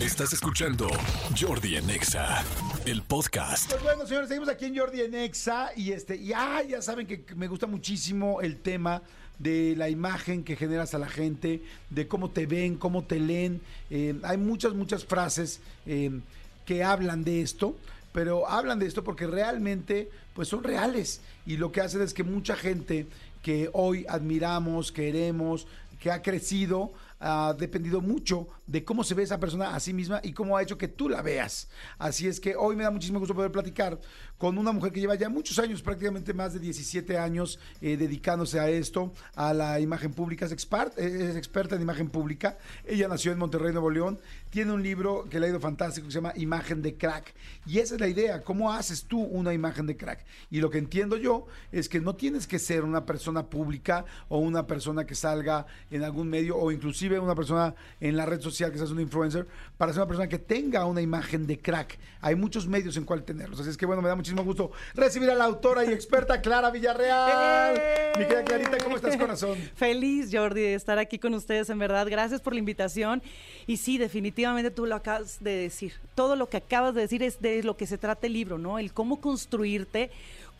Estás 0.00 0.32
escuchando 0.32 0.88
Jordi 1.38 1.76
en 1.76 1.90
Exa, 1.90 2.42
el 2.86 3.02
podcast. 3.02 3.70
Pues 3.70 3.82
bueno, 3.82 4.06
señores, 4.06 4.28
seguimos 4.28 4.48
aquí 4.48 4.64
en 4.64 4.78
Jordi 4.78 5.02
en 5.02 5.14
Exa 5.14 5.72
y 5.76 5.92
este, 5.92 6.16
y 6.16 6.32
ah, 6.32 6.62
ya 6.66 6.80
saben 6.80 7.06
que 7.06 7.22
me 7.36 7.48
gusta 7.48 7.66
muchísimo 7.66 8.40
el 8.40 8.56
tema 8.56 9.02
de 9.38 9.74
la 9.76 9.90
imagen 9.90 10.42
que 10.42 10.56
generas 10.56 10.94
a 10.94 10.98
la 10.98 11.08
gente, 11.08 11.62
de 11.90 12.08
cómo 12.08 12.30
te 12.30 12.46
ven, 12.46 12.76
cómo 12.76 13.04
te 13.04 13.20
leen. 13.20 13.60
Eh, 13.90 14.18
hay 14.22 14.38
muchas, 14.38 14.72
muchas 14.72 15.04
frases 15.04 15.60
eh, 15.84 16.18
que 16.64 16.82
hablan 16.82 17.22
de 17.22 17.42
esto, 17.42 17.76
pero 18.14 18.48
hablan 18.48 18.78
de 18.78 18.86
esto 18.86 19.04
porque 19.04 19.26
realmente 19.26 20.08
pues 20.32 20.48
son 20.48 20.64
reales 20.64 21.20
y 21.44 21.58
lo 21.58 21.72
que 21.72 21.82
hacen 21.82 22.00
es 22.00 22.14
que 22.14 22.24
mucha 22.24 22.56
gente 22.56 23.06
que 23.42 23.68
hoy 23.74 24.06
admiramos, 24.08 24.92
queremos, 24.92 25.66
que 26.00 26.10
ha 26.10 26.22
crecido, 26.22 26.90
ha 27.20 27.54
dependido 27.56 28.00
mucho 28.00 28.48
de 28.66 28.84
cómo 28.84 29.04
se 29.04 29.14
ve 29.14 29.22
esa 29.22 29.38
persona 29.38 29.74
a 29.74 29.80
sí 29.80 29.92
misma 29.92 30.20
y 30.22 30.32
cómo 30.32 30.56
ha 30.56 30.62
hecho 30.62 30.78
que 30.78 30.88
tú 30.88 31.08
la 31.08 31.22
veas. 31.22 31.68
Así 31.98 32.26
es 32.26 32.40
que 32.40 32.56
hoy 32.56 32.76
me 32.76 32.84
da 32.84 32.90
muchísimo 32.90 33.18
gusto 33.18 33.34
poder 33.34 33.52
platicar 33.52 34.00
con 34.38 34.56
una 34.56 34.72
mujer 34.72 34.90
que 34.90 35.00
lleva 35.00 35.16
ya 35.16 35.28
muchos 35.28 35.58
años, 35.58 35.82
prácticamente 35.82 36.32
más 36.32 36.54
de 36.54 36.60
17 36.60 37.18
años, 37.18 37.58
eh, 37.82 37.98
dedicándose 37.98 38.58
a 38.58 38.70
esto, 38.70 39.12
a 39.34 39.52
la 39.52 39.80
imagen 39.80 40.14
pública. 40.14 40.46
Es, 40.46 40.52
expert, 40.52 40.98
es 40.98 41.36
experta 41.36 41.76
en 41.76 41.82
imagen 41.82 42.08
pública. 42.08 42.56
Ella 42.86 43.06
nació 43.06 43.32
en 43.32 43.38
Monterrey, 43.38 43.72
Nuevo 43.72 43.90
León. 43.90 44.18
Tiene 44.48 44.72
un 44.72 44.82
libro 44.82 45.26
que 45.28 45.38
le 45.38 45.46
ha 45.46 45.50
ido 45.50 45.60
fantástico 45.60 46.06
que 46.06 46.12
se 46.12 46.18
llama 46.18 46.32
Imagen 46.36 46.80
de 46.80 46.96
Crack. 46.96 47.34
Y 47.66 47.78
esa 47.80 47.96
es 47.96 48.00
la 48.00 48.08
idea. 48.08 48.42
¿Cómo 48.42 48.72
haces 48.72 49.04
tú 49.04 49.20
una 49.20 49.52
imagen 49.52 49.86
de 49.86 49.96
crack? 49.96 50.24
Y 50.50 50.60
lo 50.60 50.70
que 50.70 50.78
entiendo 50.78 51.16
yo 51.16 51.46
es 51.70 51.88
que 51.88 52.00
no 52.00 52.16
tienes 52.16 52.46
que 52.46 52.58
ser 52.58 52.84
una 52.84 53.04
persona 53.04 53.46
pública 53.46 54.04
o 54.28 54.38
una 54.38 54.66
persona 54.66 55.04
que 55.04 55.14
salga 55.14 55.66
en 55.90 56.02
algún 56.02 56.28
medio 56.28 56.56
o 56.56 56.72
inclusive 56.72 57.09
una 57.18 57.34
persona 57.34 57.74
en 58.00 58.16
la 58.16 58.26
red 58.26 58.40
social 58.40 58.70
que 58.70 58.78
seas 58.78 58.90
un 58.90 59.00
influencer 59.00 59.46
para 59.76 59.92
ser 59.92 60.00
una 60.02 60.08
persona 60.08 60.28
que 60.28 60.38
tenga 60.38 60.84
una 60.84 61.00
imagen 61.00 61.46
de 61.46 61.58
crack. 61.58 61.98
Hay 62.20 62.34
muchos 62.34 62.66
medios 62.66 62.96
en 62.96 63.04
cual 63.04 63.24
tenerlos. 63.24 63.58
Así 63.60 63.70
es 63.70 63.76
que 63.76 63.86
bueno, 63.86 64.02
me 64.02 64.08
da 64.08 64.14
muchísimo 64.14 64.44
gusto 64.44 64.70
recibir 64.94 65.30
a 65.30 65.34
la 65.34 65.44
autora 65.44 65.84
y 65.84 65.92
experta 65.92 66.40
Clara 66.40 66.70
Villarreal. 66.70 67.76
¡Eh! 67.76 68.12
Mi 68.18 68.24
querida 68.24 68.44
Clarita, 68.44 68.78
¿cómo 68.84 68.96
estás, 68.96 69.16
corazón? 69.16 69.58
Feliz, 69.74 70.30
Jordi, 70.32 70.60
de 70.60 70.74
estar 70.74 70.98
aquí 70.98 71.18
con 71.18 71.34
ustedes, 71.34 71.70
en 71.70 71.78
verdad. 71.78 72.06
Gracias 72.08 72.40
por 72.40 72.52
la 72.52 72.58
invitación. 72.58 73.22
Y 73.66 73.78
sí, 73.78 73.98
definitivamente 73.98 74.70
tú 74.70 74.86
lo 74.86 74.94
acabas 74.94 75.42
de 75.42 75.52
decir. 75.56 75.94
Todo 76.14 76.36
lo 76.36 76.48
que 76.48 76.58
acabas 76.58 76.94
de 76.94 77.02
decir 77.02 77.22
es 77.22 77.40
de 77.40 77.62
lo 77.62 77.76
que 77.76 77.86
se 77.86 77.98
trata 77.98 78.26
el 78.26 78.34
libro, 78.34 78.58
¿no? 78.58 78.78
El 78.78 78.92
cómo 78.92 79.20
construirte 79.20 80.10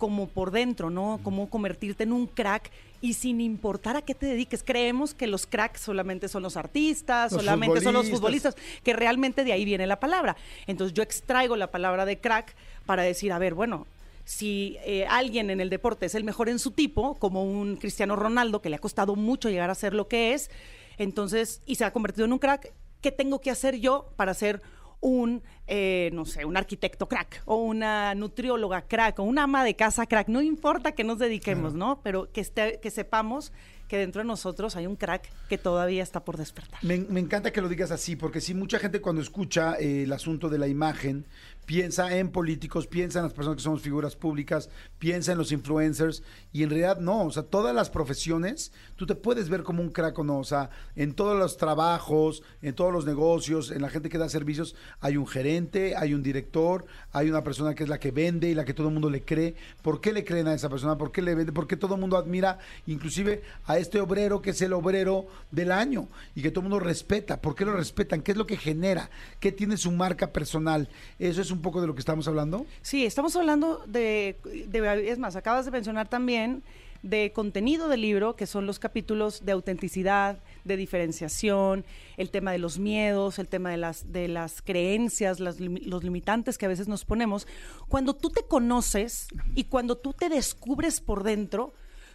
como 0.00 0.26
por 0.26 0.50
dentro, 0.50 0.90
¿no? 0.90 1.20
Cómo 1.22 1.50
convertirte 1.50 2.02
en 2.02 2.12
un 2.12 2.26
crack 2.26 2.72
y 3.02 3.12
sin 3.14 3.40
importar 3.40 3.96
a 3.96 4.02
qué 4.02 4.14
te 4.14 4.26
dediques. 4.26 4.64
Creemos 4.64 5.14
que 5.14 5.26
los 5.26 5.46
cracks 5.46 5.82
solamente 5.82 6.26
son 6.28 6.42
los 6.42 6.56
artistas, 6.56 7.30
Los 7.30 7.42
solamente 7.42 7.82
son 7.82 7.92
los 7.94 8.08
futbolistas. 8.10 8.54
futbolistas, 8.54 8.82
que 8.82 8.94
realmente 8.94 9.44
de 9.44 9.52
ahí 9.52 9.64
viene 9.64 9.86
la 9.86 10.00
palabra. 10.00 10.36
Entonces 10.66 10.94
yo 10.94 11.02
extraigo 11.02 11.54
la 11.54 11.70
palabra 11.70 12.06
de 12.06 12.18
crack 12.18 12.56
para 12.86 13.02
decir, 13.02 13.30
a 13.30 13.38
ver, 13.38 13.52
bueno, 13.54 13.86
si 14.24 14.78
eh, 14.84 15.06
alguien 15.06 15.50
en 15.50 15.60
el 15.60 15.68
deporte 15.68 16.06
es 16.06 16.14
el 16.14 16.24
mejor 16.24 16.48
en 16.48 16.58
su 16.58 16.70
tipo, 16.70 17.16
como 17.16 17.44
un 17.44 17.76
Cristiano 17.76 18.16
Ronaldo, 18.16 18.62
que 18.62 18.70
le 18.70 18.76
ha 18.76 18.80
costado 18.80 19.16
mucho 19.16 19.50
llegar 19.50 19.68
a 19.68 19.74
ser 19.74 19.92
lo 19.92 20.08
que 20.08 20.32
es, 20.32 20.50
entonces, 20.96 21.60
y 21.66 21.74
se 21.74 21.84
ha 21.84 21.92
convertido 21.92 22.24
en 22.24 22.32
un 22.32 22.38
crack, 22.38 22.72
¿qué 23.02 23.12
tengo 23.12 23.40
que 23.40 23.50
hacer 23.50 23.78
yo 23.80 24.08
para 24.16 24.32
ser 24.32 24.62
un, 25.00 25.42
eh, 25.66 26.10
no 26.12 26.24
sé, 26.24 26.44
un 26.44 26.56
arquitecto 26.56 27.08
crack 27.08 27.42
o 27.46 27.56
una 27.56 28.14
nutrióloga 28.14 28.82
crack 28.82 29.18
o 29.18 29.22
una 29.22 29.44
ama 29.44 29.64
de 29.64 29.74
casa 29.74 30.06
crack? 30.06 30.28
No 30.28 30.42
importa 30.42 30.92
que 30.92 31.04
nos 31.04 31.18
dediquemos, 31.18 31.74
¿no? 31.74 32.00
Pero 32.02 32.30
que, 32.32 32.40
esté, 32.40 32.80
que 32.80 32.90
sepamos 32.90 33.52
que 33.90 33.98
dentro 33.98 34.22
de 34.22 34.28
nosotros 34.28 34.76
hay 34.76 34.86
un 34.86 34.94
crack 34.94 35.28
que 35.48 35.58
todavía 35.58 36.04
está 36.04 36.24
por 36.24 36.36
despertar. 36.36 36.78
Me, 36.82 36.98
me 36.98 37.18
encanta 37.18 37.52
que 37.52 37.60
lo 37.60 37.68
digas 37.68 37.90
así, 37.90 38.14
porque 38.14 38.40
sí, 38.40 38.54
mucha 38.54 38.78
gente 38.78 39.00
cuando 39.00 39.20
escucha 39.20 39.74
eh, 39.80 40.04
el 40.04 40.12
asunto 40.12 40.48
de 40.48 40.58
la 40.58 40.68
imagen 40.68 41.26
piensa 41.70 42.16
en 42.16 42.30
políticos, 42.30 42.88
piensa 42.88 43.20
en 43.20 43.26
las 43.26 43.32
personas 43.32 43.58
que 43.58 43.62
somos 43.62 43.80
figuras 43.80 44.16
públicas, 44.16 44.68
piensa 44.98 45.30
en 45.30 45.38
los 45.38 45.52
influencers, 45.52 46.24
y 46.52 46.64
en 46.64 46.70
realidad 46.70 46.98
no, 46.98 47.26
o 47.26 47.30
sea, 47.30 47.44
todas 47.44 47.72
las 47.72 47.90
profesiones, 47.90 48.72
tú 48.96 49.06
te 49.06 49.14
puedes 49.14 49.48
ver 49.48 49.62
como 49.62 49.80
un 49.80 49.90
crack 49.90 50.18
o 50.18 50.24
no, 50.24 50.40
o 50.40 50.44
sea, 50.44 50.70
en 50.96 51.14
todos 51.14 51.38
los 51.38 51.56
trabajos, 51.58 52.42
en 52.60 52.74
todos 52.74 52.92
los 52.92 53.06
negocios, 53.06 53.70
en 53.70 53.82
la 53.82 53.88
gente 53.88 54.08
que 54.08 54.18
da 54.18 54.28
servicios, 54.28 54.74
hay 54.98 55.16
un 55.16 55.28
gerente, 55.28 55.94
hay 55.96 56.12
un 56.12 56.24
director, 56.24 56.86
hay 57.12 57.30
una 57.30 57.44
persona 57.44 57.72
que 57.72 57.84
es 57.84 57.88
la 57.88 58.00
que 58.00 58.10
vende 58.10 58.50
y 58.50 58.54
la 58.56 58.64
que 58.64 58.74
todo 58.74 58.88
el 58.88 58.92
mundo 58.92 59.08
le 59.08 59.22
cree. 59.22 59.54
¿Por 59.80 60.00
qué 60.00 60.12
le 60.12 60.24
creen 60.24 60.48
a 60.48 60.54
esa 60.54 60.68
persona? 60.68 60.98
¿Por 60.98 61.12
qué 61.12 61.22
le 61.22 61.36
vende? 61.36 61.52
¿Por 61.52 61.68
qué 61.68 61.76
todo 61.76 61.94
el 61.94 62.00
mundo 62.00 62.16
admira 62.16 62.58
inclusive 62.88 63.42
a 63.66 63.78
este 63.78 64.00
obrero 64.00 64.42
que 64.42 64.50
es 64.50 64.60
el 64.62 64.72
obrero 64.72 65.28
del 65.52 65.70
año 65.70 66.08
y 66.34 66.42
que 66.42 66.50
todo 66.50 66.64
el 66.64 66.70
mundo 66.70 66.84
respeta? 66.84 67.40
¿Por 67.40 67.54
qué 67.54 67.64
lo 67.64 67.74
respetan? 67.74 68.22
¿Qué 68.22 68.32
es 68.32 68.38
lo 68.38 68.48
que 68.48 68.56
genera? 68.56 69.08
¿Qué 69.38 69.52
tiene 69.52 69.76
su 69.76 69.92
marca 69.92 70.32
personal? 70.32 70.88
Eso 71.20 71.40
es 71.40 71.52
un 71.52 71.59
poco 71.60 71.80
de 71.80 71.86
lo 71.86 71.94
que 71.94 72.00
estamos 72.00 72.26
hablando. 72.28 72.66
Sí, 72.82 73.04
estamos 73.04 73.34
hablando 73.36 73.82
de, 73.86 74.36
es 75.04 75.18
más, 75.18 75.36
acabas 75.36 75.64
de 75.64 75.70
mencionar 75.70 76.08
también 76.08 76.62
de 77.02 77.32
contenido 77.32 77.88
del 77.88 78.02
libro, 78.02 78.36
que 78.36 78.46
son 78.46 78.66
los 78.66 78.78
capítulos 78.78 79.44
de 79.44 79.52
autenticidad, 79.52 80.38
de 80.64 80.76
diferenciación, 80.76 81.84
el 82.16 82.30
tema 82.30 82.52
de 82.52 82.58
los 82.58 82.78
miedos, 82.78 83.38
el 83.38 83.48
tema 83.48 83.70
de 83.70 83.78
las, 83.78 84.12
de 84.12 84.28
las 84.28 84.60
creencias, 84.60 85.40
las 85.40 85.60
los 85.60 86.04
limitantes 86.04 86.58
que 86.58 86.66
a 86.66 86.68
veces 86.68 86.88
nos 86.88 87.04
ponemos. 87.04 87.46
Cuando 87.88 88.14
tú 88.14 88.30
te 88.30 88.42
conoces 88.42 89.28
y 89.54 89.64
cuando 89.64 89.96
tú 89.96 90.12
te 90.12 90.28
descubres 90.28 91.00
por 91.00 91.22
dentro, 91.22 91.72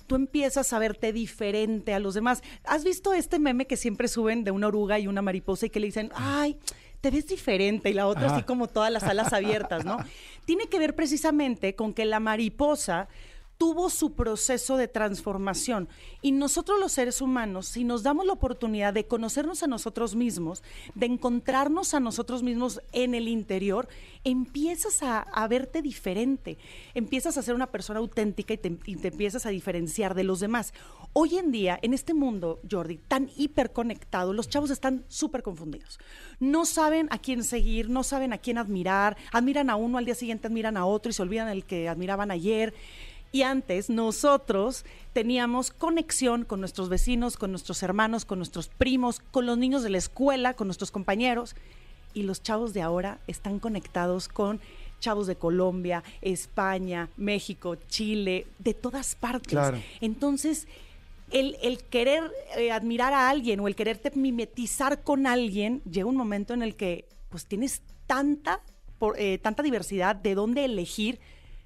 tú 0.08 0.16
empiezas 0.16 0.72
a 0.74 0.80
verte 0.80 1.14
diferente 1.14 1.94
a 1.94 2.00
los 2.00 2.14
demás. 2.14 2.44
¿Has 2.64 2.84
visto 2.84 3.14
este 3.14 3.40
meme 3.40 3.66
que 3.66 3.78
siempre 3.78 4.08
suben 4.08 4.44
de 4.44 4.52
una 4.52 4.68
oruga 4.68 5.00
y 5.00 5.08
una 5.08 5.24
mariposa 5.24 5.66
y 5.66 5.70
que 5.72 5.80
le 5.80 5.88
dicen, 5.88 6.12
ay, 6.14 6.60
te 7.06 7.12
ves 7.12 7.28
diferente 7.28 7.92
y 7.92 7.94
la 7.94 8.08
otra 8.08 8.26
Ajá. 8.26 8.36
así 8.38 8.44
como 8.46 8.66
todas 8.66 8.92
las 8.92 9.04
alas 9.04 9.32
abiertas, 9.32 9.86
¿no? 9.86 9.98
Tiene 10.46 10.66
que 10.66 10.80
ver 10.80 10.96
precisamente 10.96 11.76
con 11.76 11.94
que 11.94 12.04
la 12.04 12.20
mariposa 12.20 13.10
tuvo 13.58 13.90
su 13.90 14.14
proceso 14.14 14.78
de 14.78 14.88
transformación 14.88 15.88
y 16.22 16.32
nosotros 16.32 16.80
los 16.80 16.92
seres 16.92 17.22
humanos, 17.22 17.68
si 17.68 17.84
nos 17.84 18.04
damos 18.04 18.26
la 18.26 18.34
oportunidad 18.34 18.94
de 18.94 19.06
conocernos 19.06 19.64
a 19.64 19.68
nosotros 19.68 20.16
mismos, 20.16 20.64
de 20.94 21.06
encontrarnos 21.06 21.94
a 21.94 22.00
nosotros 22.00 22.44
mismos 22.44 22.82
en 22.92 23.16
el 23.16 23.28
interior, 23.28 23.88
empiezas 24.24 25.02
a, 25.04 25.48
verte 25.48 25.82
diferente, 25.82 26.58
empiezas 26.94 27.38
a 27.38 27.44
ser 27.44 27.56
una 27.56 27.68
persona 27.68 28.00
auténtica 28.00 28.54
y 28.54 28.58
te, 28.58 28.78
y 28.86 28.96
te 28.96 29.10
empiezas 29.10 29.46
a 29.46 29.50
diferenciar 29.50 30.16
de 30.16 30.24
los 30.24 30.40
demás. 30.40 30.74
Hoy 31.14 31.38
en 31.38 31.52
día, 31.52 31.80
en 31.82 31.94
este 31.94 32.14
mundo, 32.14 32.60
Jordi, 32.70 32.98
tan 32.98 33.30
hiperconectado, 33.38 34.34
los 34.34 34.50
chavos 34.50 34.70
están 34.70 35.06
súper 35.08 35.44
confundidos. 35.44 36.00
No 36.40 36.66
saben 36.66 37.08
a 37.12 37.20
quién 37.20 37.44
seguir, 37.44 37.90
no 37.90 38.04
saben 38.04 38.34
a 38.34 38.38
quién 38.38 38.58
admirar, 38.58 39.16
admiran 39.32 39.70
a 39.70 39.76
uno, 39.78 39.98
al 39.98 40.06
día 40.06 40.16
siguiente 40.16 40.48
admiran 40.48 40.76
a 40.76 40.86
otro 40.86 41.10
y 41.10 41.14
se 41.14 41.22
olvidan 41.22 41.48
el 41.48 41.64
que 41.64 41.88
admiraban 41.88 42.32
ayer. 42.32 42.74
Y 43.36 43.42
antes 43.42 43.90
nosotros 43.90 44.86
teníamos 45.12 45.70
conexión 45.72 46.46
con 46.46 46.62
nuestros 46.62 46.88
vecinos, 46.88 47.36
con 47.36 47.52
nuestros 47.52 47.84
hermanos, 47.84 48.24
con 48.24 48.40
nuestros 48.40 48.70
primos, 48.70 49.20
con 49.20 49.46
los 49.46 49.58
niños 49.58 49.84
de 49.84 49.90
la 49.90 49.98
escuela, 49.98 50.54
con 50.54 50.68
nuestros 50.68 50.90
compañeros. 50.90 51.54
Y 52.14 52.24
los 52.24 52.42
chavos 52.42 52.74
de 52.74 52.82
ahora 52.82 53.20
están 53.28 53.60
conectados 53.60 54.30
con 54.30 54.62
chavos 55.02 55.28
de 55.28 55.36
Colombia, 55.36 56.02
España, 56.22 57.10
México, 57.18 57.76
Chile, 57.90 58.48
de 58.60 58.74
todas 58.74 59.16
partes. 59.16 59.50
Claro. 59.50 59.80
Entonces, 60.00 60.66
el, 61.30 61.58
el 61.62 61.84
querer 61.84 62.32
eh, 62.56 62.72
admirar 62.72 63.12
a 63.12 63.28
alguien 63.28 63.60
o 63.60 63.68
el 63.68 63.76
quererte 63.76 64.12
mimetizar 64.16 65.04
con 65.04 65.28
alguien, 65.28 65.82
llega 65.84 66.06
un 66.08 66.16
momento 66.16 66.54
en 66.54 66.62
el 66.64 66.78
que 66.78 67.04
pues 67.28 67.46
tienes 67.46 67.82
tanta, 68.08 68.62
por- 68.98 69.20
eh, 69.20 69.40
tanta 69.40 69.62
diversidad 69.62 70.16
de 70.16 70.36
dónde 70.36 70.64
elegir 70.64 71.20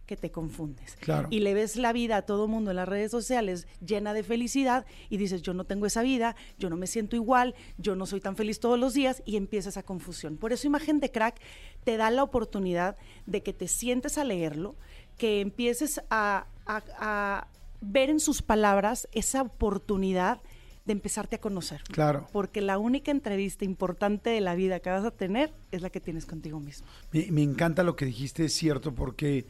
que 0.10 0.18
te 0.18 0.32
confundes. 0.32 0.96
Claro. 1.00 1.28
Y 1.30 1.42
le 1.42 1.54
ves 1.54 1.76
la 1.76 1.94
vida 1.94 2.18
a 2.18 2.22
todo 2.24 2.48
mundo 2.48 2.72
en 2.72 2.78
las 2.78 2.90
redes 2.90 3.12
sociales 3.12 3.68
llena 3.86 4.14
de 4.16 4.24
felicidad 4.24 4.88
y 5.08 5.18
dices, 5.18 5.44
yo 5.44 5.54
no 5.54 5.66
tengo 5.66 5.86
esa 5.86 6.02
vida, 6.02 6.36
yo 6.58 6.72
no 6.72 6.78
me 6.78 6.88
siento 6.88 7.16
igual, 7.16 7.54
yo 7.78 7.96
no 7.96 8.08
soy 8.08 8.20
tan 8.20 8.36
feliz 8.36 8.60
todos 8.60 8.80
los 8.80 8.96
días 8.96 9.22
y 9.26 9.38
empieza 9.38 9.70
esa 9.70 9.84
confusión. 9.84 10.38
Por 10.38 10.52
eso 10.52 10.66
Imagen 10.66 11.00
de 11.00 11.12
Crack 11.12 11.40
te 11.84 11.96
da 11.98 12.10
la 12.10 12.24
oportunidad 12.24 12.98
de 13.28 13.44
que 13.44 13.54
te 13.54 13.68
sientes 13.68 14.18
a 14.18 14.24
leerlo, 14.24 14.76
que 15.20 15.42
empieces 15.42 16.02
a, 16.10 16.48
a- 16.66 16.84
a 16.98 17.48
ver 17.82 18.10
en 18.10 18.20
sus 18.20 18.42
palabras 18.42 19.08
esa 19.12 19.44
oportunidad 19.44 20.42
de 20.86 20.94
empezarte 20.94 21.36
a 21.36 21.40
conocer. 21.40 21.84
Claro. 21.92 22.26
Porque 22.32 22.62
la 22.62 22.80
única 22.80 23.12
entrevista 23.12 23.64
importante 23.64 24.32
de 24.32 24.42
la 24.42 24.56
vida 24.56 24.80
que 24.80 24.90
vas 24.90 25.06
a 25.06 25.12
tener 25.12 25.54
es 25.72 25.84
la 25.84 25.92
que 25.92 26.00
tienes 26.00 26.26
contigo 26.26 26.60
mismo. 26.60 26.88
Me, 27.12 27.28
me 27.32 27.44
encanta 27.44 27.84
lo 27.84 27.96
que 27.96 28.06
dijiste, 28.06 28.46
es 28.46 28.54
cierto, 28.54 28.96
porque, 28.96 29.46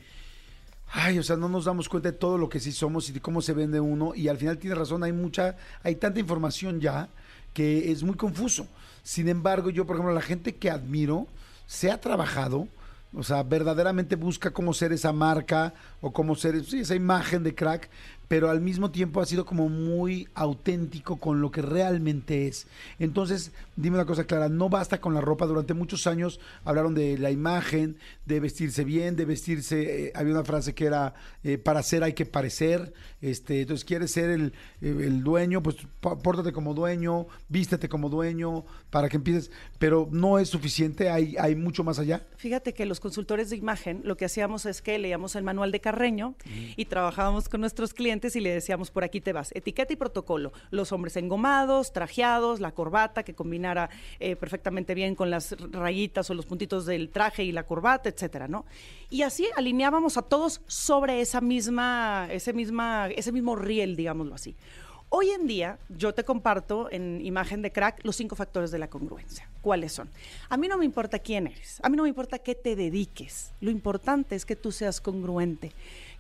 ay, 0.92 1.20
o 1.20 1.24
sea, 1.24 1.36
no 1.36 1.50
nos 1.50 1.66
damos 1.66 1.88
cuenta 1.90 2.12
de 2.12 2.18
todo 2.18 2.38
lo 2.38 2.50
que 2.50 2.60
sí 2.60 2.72
somos 2.72 3.10
y 3.10 3.14
de 3.14 3.22
cómo 3.22 3.42
se 3.42 3.54
vende 3.54 3.80
uno. 3.80 4.14
Y 4.16 4.28
al 4.28 4.38
final 4.38 4.58
tienes 4.58 4.78
razón, 4.78 5.04
hay 5.04 5.12
mucha, 5.12 5.56
hay 5.84 5.96
tanta 5.96 6.20
información 6.20 6.80
ya 6.80 7.10
que 7.54 7.92
es 7.92 8.04
muy 8.04 8.16
confuso. 8.16 8.68
Sin 9.04 9.28
embargo, 9.28 9.70
yo, 9.70 9.86
por 9.86 9.96
ejemplo, 9.96 10.14
la 10.14 10.22
gente 10.22 10.56
que 10.56 10.70
admiro 10.70 11.28
se 11.66 11.92
ha 11.92 12.00
trabajado, 12.00 12.68
o 13.14 13.24
sea, 13.24 13.44
verdaderamente 13.44 14.16
busca 14.16 14.52
cómo 14.52 14.74
ser 14.74 14.92
esa 14.92 15.12
marca 15.12 15.74
o 16.02 16.12
cómo 16.12 16.36
ser 16.36 16.56
esa 16.56 16.96
imagen 16.96 17.44
de 17.44 17.56
crack, 17.56 17.90
pero 18.30 18.50
al 18.52 18.62
mismo 18.62 18.92
tiempo 18.92 19.22
ha 19.22 19.26
sido 19.26 19.44
como 19.44 19.68
muy 19.70 20.30
auténtico 20.36 21.18
con 21.18 21.42
lo 21.42 21.50
que 21.50 21.64
realmente 21.64 22.48
es. 22.48 22.68
Entonces, 23.00 23.52
dime 23.76 23.98
una 23.98 24.06
cosa 24.06 24.26
clara, 24.26 24.48
no 24.48 24.70
basta 24.70 25.02
con 25.02 25.16
la 25.16 25.20
ropa. 25.20 25.48
Durante 25.48 25.74
muchos 25.74 26.06
años 26.06 26.40
hablaron 26.64 26.94
de 26.94 27.18
la 27.18 27.32
imagen, 27.32 27.98
de 28.28 28.40
vestirse 28.40 28.84
bien, 28.84 29.16
de 29.16 29.26
vestirse. 29.26 30.06
eh, 30.06 30.12
había 30.14 30.34
una 30.34 30.44
frase 30.44 30.76
que 30.76 30.86
era 30.86 31.16
eh, 31.44 31.58
para 31.58 31.82
ser 31.82 32.04
hay 32.04 32.14
que 32.14 32.28
parecer. 32.28 32.94
Este, 33.20 33.62
entonces, 33.62 33.84
quieres 33.84 34.12
ser 34.12 34.30
el, 34.30 34.54
el 34.80 35.24
dueño, 35.24 35.64
pues 35.64 35.78
pórtate 36.00 36.52
como 36.52 36.76
dueño, 36.76 37.26
vístete 37.50 37.90
como 37.90 38.10
dueño, 38.10 38.64
para 38.92 39.10
que 39.10 39.18
empieces. 39.18 39.50
Pero 39.80 40.08
no 40.12 40.38
es 40.38 40.50
suficiente, 40.50 41.10
hay, 41.10 41.36
hay 41.40 41.56
mucho 41.56 41.84
más 41.84 41.98
allá. 41.98 42.28
Fíjate 42.38 42.76
que 42.76 42.86
los 42.86 43.00
consultores 43.00 43.50
de 43.50 43.56
imagen 43.56 44.02
lo 44.04 44.18
que 44.18 44.26
hacíamos 44.26 44.68
es 44.68 44.84
que 44.84 45.00
leíamos 45.00 45.36
el 45.36 45.44
manual 45.44 45.72
de 45.72 45.80
Carreño 45.80 46.36
y 46.78 46.86
trabajábamos 46.86 47.50
con 47.50 47.62
nuestros 47.62 47.96
clientes 47.96 48.19
y 48.36 48.42
le 48.42 48.54
decíamos 48.54 48.92
por 48.92 49.04
aquí 49.04 49.22
te 49.22 49.34
vas, 49.34 49.52
etiqueta 49.54 49.94
y 49.94 49.96
protocolo, 49.96 50.52
los 50.72 50.92
hombres 50.92 51.16
engomados, 51.18 51.94
trajeados, 51.94 52.60
la 52.60 52.72
corbata 52.72 53.24
que 53.24 53.34
combinara 53.34 53.90
eh, 54.20 54.36
perfectamente 54.36 54.94
bien 54.94 55.16
con 55.16 55.30
las 55.30 55.56
rayitas 55.72 56.30
o 56.30 56.34
los 56.34 56.46
puntitos 56.46 56.86
del 56.86 57.10
traje 57.10 57.44
y 57.44 57.52
la 57.52 57.64
corbata, 57.64 58.10
etcétera, 58.10 58.48
¿no? 58.48 58.66
Y 59.10 59.22
así 59.22 59.48
alineábamos 59.56 60.18
a 60.18 60.22
todos 60.22 60.62
sobre 60.68 61.22
esa 61.22 61.42
misma, 61.42 62.28
ese 62.32 62.54
misma, 62.54 63.08
ese 63.08 63.32
mismo 63.32 63.56
riel, 63.56 63.96
digámoslo 63.96 64.36
así. 64.36 64.56
Hoy 65.12 65.32
en 65.32 65.48
día, 65.48 65.80
yo 65.90 66.14
te 66.14 66.24
comparto 66.24 66.88
en 66.92 67.26
imagen 67.26 67.64
de 67.64 67.72
crack 67.72 68.06
los 68.06 68.16
cinco 68.16 68.36
factores 68.36 68.70
de 68.70 68.78
la 68.78 68.92
congruencia. 68.92 69.50
¿Cuáles 69.60 69.92
son? 69.92 70.08
A 70.50 70.56
mí 70.56 70.68
no 70.68 70.78
me 70.78 70.86
importa 70.86 71.18
quién 71.18 71.48
eres, 71.48 71.80
a 71.82 71.90
mí 71.90 71.98
no 71.98 72.04
me 72.04 72.10
importa 72.10 72.38
qué 72.38 72.54
te 72.54 72.76
dediques. 72.76 73.52
Lo 73.60 73.72
importante 73.72 74.36
es 74.36 74.46
que 74.46 74.56
tú 74.56 74.72
seas 74.72 75.02
congruente, 75.02 75.72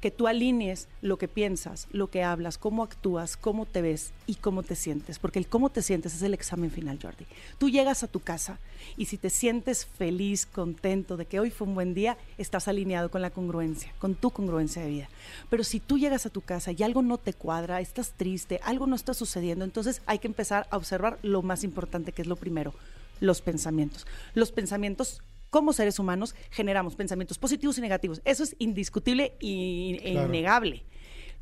que 0.01 0.11
tú 0.11 0.27
alinees 0.27 0.87
lo 1.01 1.17
que 1.17 1.27
piensas, 1.27 1.87
lo 1.91 2.09
que 2.09 2.23
hablas, 2.23 2.57
cómo 2.57 2.83
actúas, 2.83 3.37
cómo 3.37 3.65
te 3.65 3.81
ves 3.81 4.11
y 4.27 4.35
cómo 4.35 4.63
te 4.63 4.75
sientes. 4.75 5.19
Porque 5.19 5.39
el 5.39 5.47
cómo 5.47 5.69
te 5.69 5.81
sientes 5.81 6.13
es 6.15 6.21
el 6.21 6.33
examen 6.33 6.71
final, 6.71 6.99
Jordi. 7.01 7.25
Tú 7.57 7.69
llegas 7.69 8.03
a 8.03 8.07
tu 8.07 8.19
casa 8.19 8.59
y 8.97 9.05
si 9.05 9.17
te 9.17 9.29
sientes 9.29 9.85
feliz, 9.85 10.45
contento 10.45 11.17
de 11.17 11.25
que 11.25 11.39
hoy 11.39 11.51
fue 11.51 11.67
un 11.67 11.75
buen 11.75 11.93
día, 11.93 12.17
estás 12.37 12.67
alineado 12.67 13.11
con 13.11 13.21
la 13.21 13.29
congruencia, 13.29 13.93
con 13.99 14.15
tu 14.15 14.31
congruencia 14.31 14.81
de 14.81 14.89
vida. 14.89 15.09
Pero 15.49 15.63
si 15.63 15.79
tú 15.79 15.97
llegas 15.97 16.25
a 16.25 16.29
tu 16.29 16.41
casa 16.41 16.71
y 16.71 16.83
algo 16.83 17.01
no 17.01 17.17
te 17.17 17.33
cuadra, 17.33 17.81
estás 17.81 18.13
triste, 18.13 18.59
algo 18.63 18.87
no 18.87 18.95
está 18.95 19.13
sucediendo, 19.13 19.65
entonces 19.65 20.01
hay 20.05 20.19
que 20.19 20.27
empezar 20.27 20.67
a 20.71 20.77
observar 20.77 21.19
lo 21.23 21.41
más 21.41 21.63
importante, 21.63 22.11
que 22.11 22.21
es 22.21 22.27
lo 22.27 22.35
primero, 22.35 22.73
los 23.19 23.41
pensamientos. 23.41 24.07
Los 24.33 24.51
pensamientos 24.51 25.21
como 25.49 25.73
seres 25.73 25.99
humanos 25.99 26.35
generamos 26.51 26.95
pensamientos 26.95 27.37
positivos 27.39 27.77
y 27.77 27.81
negativos. 27.81 28.21
Eso 28.25 28.43
es 28.43 28.55
indiscutible 28.59 29.35
y- 29.39 29.97
e 30.03 30.13
innegable. 30.25 30.85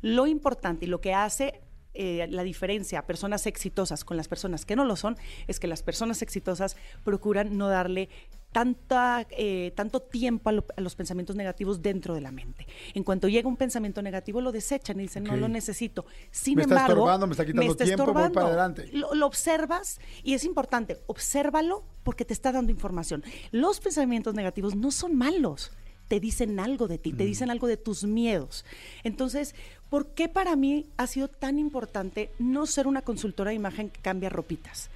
Lo 0.00 0.26
importante 0.26 0.84
y 0.86 0.88
lo 0.88 1.00
que 1.00 1.12
hace 1.14 1.60
eh, 1.94 2.28
la 2.30 2.44
diferencia 2.44 3.00
a 3.00 3.06
personas 3.06 3.46
exitosas 3.46 4.04
con 4.04 4.16
las 4.16 4.28
personas 4.28 4.64
que 4.64 4.76
no 4.76 4.84
lo 4.84 4.94
son 4.94 5.16
es 5.48 5.58
que 5.58 5.66
las 5.66 5.82
personas 5.82 6.22
exitosas 6.22 6.76
procuran 7.02 7.56
no 7.56 7.68
darle 7.68 8.08
tanta, 8.52 9.26
eh, 9.30 9.72
tanto 9.76 10.00
tiempo 10.00 10.48
a, 10.48 10.52
lo- 10.52 10.64
a 10.76 10.80
los 10.80 10.94
pensamientos 10.94 11.36
negativos 11.36 11.82
dentro 11.82 12.14
de 12.14 12.20
la 12.20 12.32
mente. 12.32 12.66
En 12.94 13.04
cuanto 13.04 13.28
llega 13.28 13.48
un 13.48 13.56
pensamiento 13.56 14.00
negativo, 14.02 14.40
lo 14.40 14.52
desechan 14.52 14.98
y 15.00 15.02
dicen, 15.02 15.24
no 15.24 15.36
lo 15.36 15.48
necesito. 15.48 16.06
Sin 16.30 16.56
Me 16.56 16.62
está 16.62 16.74
embargo, 16.76 16.92
estorbando, 16.94 17.26
me 17.26 17.32
está 17.32 17.44
quitando 17.44 17.76
tiempo, 17.76 18.12
voy 18.12 18.30
para 18.30 18.46
adelante. 18.48 18.88
Lo, 18.92 19.14
lo 19.14 19.26
observas 19.26 20.00
y 20.22 20.34
es 20.34 20.44
importante, 20.44 20.98
obsérvalo 21.06 21.84
porque 22.04 22.24
te 22.24 22.32
está 22.32 22.52
dando 22.52 22.72
información. 22.72 23.22
Los 23.52 23.80
pensamientos 23.80 24.34
negativos 24.34 24.74
no 24.74 24.90
son 24.90 25.14
malos, 25.14 25.70
te 26.08 26.20
dicen 26.20 26.58
algo 26.58 26.88
de 26.88 26.96
ti, 26.96 27.12
te 27.12 27.24
dicen 27.26 27.50
algo 27.50 27.66
de 27.66 27.76
tus 27.76 28.04
miedos. 28.04 28.64
Entonces, 29.04 29.54
¿por 29.90 30.06
qué 30.14 30.26
para 30.28 30.56
mí 30.56 30.86
ha 30.96 31.06
sido 31.06 31.28
tan 31.28 31.58
importante 31.58 32.30
no 32.38 32.64
ser 32.66 32.86
una 32.86 33.02
consultora 33.02 33.50
de 33.50 33.56
imagen 33.56 33.90
que 33.90 34.00
cambia 34.00 34.30
ropitas? 34.30 34.88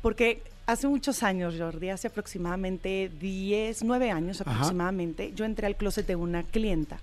Porque 0.00 0.42
hace 0.66 0.86
muchos 0.88 1.22
años, 1.22 1.54
Jordi, 1.58 1.90
hace 1.90 2.08
aproximadamente 2.08 3.10
10, 3.20 3.84
9 3.84 4.10
años 4.10 4.40
Ajá. 4.40 4.50
aproximadamente, 4.50 5.32
yo 5.34 5.44
entré 5.44 5.66
al 5.66 5.76
closet 5.76 6.06
de 6.06 6.16
una 6.16 6.42
clienta 6.42 6.98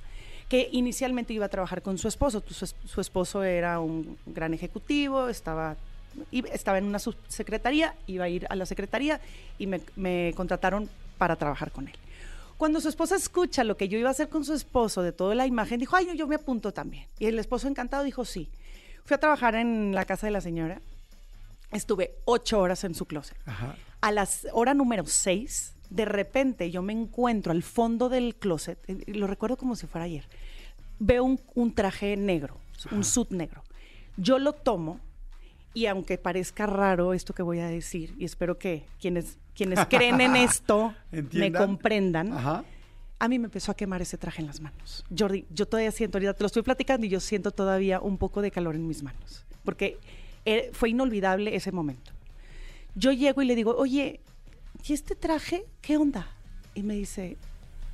que 0.49 0.67
inicialmente 0.71 1.33
iba 1.33 1.45
a 1.45 1.49
trabajar 1.49 1.81
con 1.81 1.97
su 1.97 2.07
esposo. 2.07 2.41
Tu- 2.41 2.53
Su, 2.53 2.65
es- 2.65 2.75
su 2.85 2.99
esposo 3.01 3.43
era 3.43 3.79
un 3.79 4.17
gran 4.25 4.53
ejecutivo, 4.53 5.29
estaba, 5.29 5.77
estaba 6.31 6.77
en 6.77 6.85
una 6.85 6.99
subsecretaría, 6.99 7.95
iba 8.07 8.25
a 8.25 8.29
ir 8.29 8.45
a 8.49 8.55
la 8.55 8.65
secretaría 8.65 9.21
y 9.57 9.67
me, 9.67 9.81
me 9.95 10.33
contrataron 10.35 10.89
para 11.17 11.35
trabajar 11.37 11.71
con 11.71 11.87
él. 11.87 11.93
Cuando 12.57 12.81
su 12.81 12.89
esposa 12.89 13.15
escucha 13.15 13.63
lo 13.63 13.77
que 13.77 13.87
yo 13.87 13.97
iba 13.97 14.09
a 14.09 14.11
hacer 14.11 14.27
con 14.29 14.43
su 14.43 14.53
esposo 14.53 15.01
de 15.01 15.11
toda 15.13 15.33
la 15.35 15.47
imagen, 15.47 15.79
dijo, 15.79 15.95
ay, 15.95 16.05
yo, 16.07 16.13
yo 16.13 16.27
me 16.27 16.35
apunto 16.35 16.71
también. 16.73 17.05
Y 17.17 17.25
el 17.27 17.39
esposo 17.39 17.67
encantado 17.67 18.03
dijo, 18.03 18.25
sí. 18.25 18.49
Fui 19.05 19.15
a 19.15 19.19
trabajar 19.19 19.55
en 19.55 19.95
la 19.95 20.05
casa 20.05 20.27
de 20.27 20.31
la 20.31 20.41
señora. 20.41 20.79
Estuve 21.71 22.17
ocho 22.25 22.59
horas 22.59 22.83
en 22.83 22.95
su 22.95 23.05
closet. 23.05 23.37
Ajá. 23.45 23.75
A 24.01 24.11
la 24.11 24.27
hora 24.53 24.73
número 24.73 25.05
seis, 25.05 25.75
de 25.89 26.05
repente 26.05 26.71
yo 26.71 26.81
me 26.81 26.93
encuentro 26.93 27.51
al 27.51 27.63
fondo 27.63 28.09
del 28.09 28.35
closet, 28.35 28.79
y 28.87 29.13
lo 29.13 29.27
recuerdo 29.27 29.57
como 29.57 29.75
si 29.75 29.87
fuera 29.87 30.05
ayer. 30.05 30.27
Veo 30.99 31.23
un, 31.23 31.39
un 31.55 31.73
traje 31.73 32.15
negro, 32.17 32.57
un 32.91 33.03
suit 33.03 33.29
negro. 33.29 33.63
Yo 34.17 34.39
lo 34.39 34.53
tomo 34.53 34.99
y 35.73 35.85
aunque 35.85 36.17
parezca 36.17 36.65
raro 36.65 37.13
esto 37.13 37.33
que 37.33 37.43
voy 37.43 37.59
a 37.59 37.67
decir, 37.67 38.13
y 38.17 38.25
espero 38.25 38.57
que 38.57 38.85
quienes, 38.99 39.37
quienes 39.55 39.85
creen 39.85 40.19
en 40.21 40.35
esto 40.35 40.93
me 41.31 41.51
comprendan, 41.51 42.33
Ajá. 42.33 42.65
a 43.19 43.27
mí 43.27 43.39
me 43.39 43.45
empezó 43.45 43.71
a 43.71 43.75
quemar 43.75 44.01
ese 44.01 44.17
traje 44.17 44.41
en 44.41 44.47
las 44.47 44.59
manos. 44.59 45.05
Jordi, 45.17 45.45
yo 45.49 45.65
todavía 45.67 45.91
siento, 45.91 46.17
ahorita 46.17 46.33
te 46.33 46.43
lo 46.43 46.47
estoy 46.47 46.63
platicando 46.63 47.05
y 47.05 47.09
yo 47.09 47.19
siento 47.19 47.51
todavía 47.51 48.01
un 48.01 48.17
poco 48.17 48.41
de 48.41 48.51
calor 48.51 48.75
en 48.75 48.85
mis 48.85 49.01
manos, 49.01 49.45
porque 49.63 49.97
eh, 50.45 50.71
fue 50.73 50.89
inolvidable 50.89 51.55
ese 51.55 51.71
momento. 51.71 52.11
Yo 52.95 53.11
llego 53.11 53.41
y 53.41 53.45
le 53.45 53.55
digo, 53.55 53.75
oye, 53.75 54.19
¿y 54.85 54.93
este 54.93 55.15
traje 55.15 55.65
qué 55.81 55.97
onda? 55.97 56.27
Y 56.75 56.83
me 56.83 56.95
dice, 56.95 57.37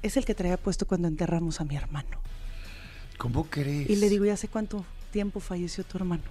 es 0.02 0.18
el 0.18 0.26
que 0.26 0.36
traía 0.36 0.58
puesto 0.58 0.88
cuando 0.88 1.08
enterramos 1.08 1.62
a 1.62 1.66
mi 1.66 1.76
hermano. 1.76 2.22
¿Cómo 3.18 3.46
crees? 3.46 3.90
Y 3.90 3.96
le 3.96 4.10
digo, 4.10 4.26
¿y 4.26 4.30
hace 4.30 4.48
cuánto 4.48 4.86
tiempo 5.12 5.40
falleció 5.40 5.84
tu 5.84 5.98
hermano? 5.98 6.24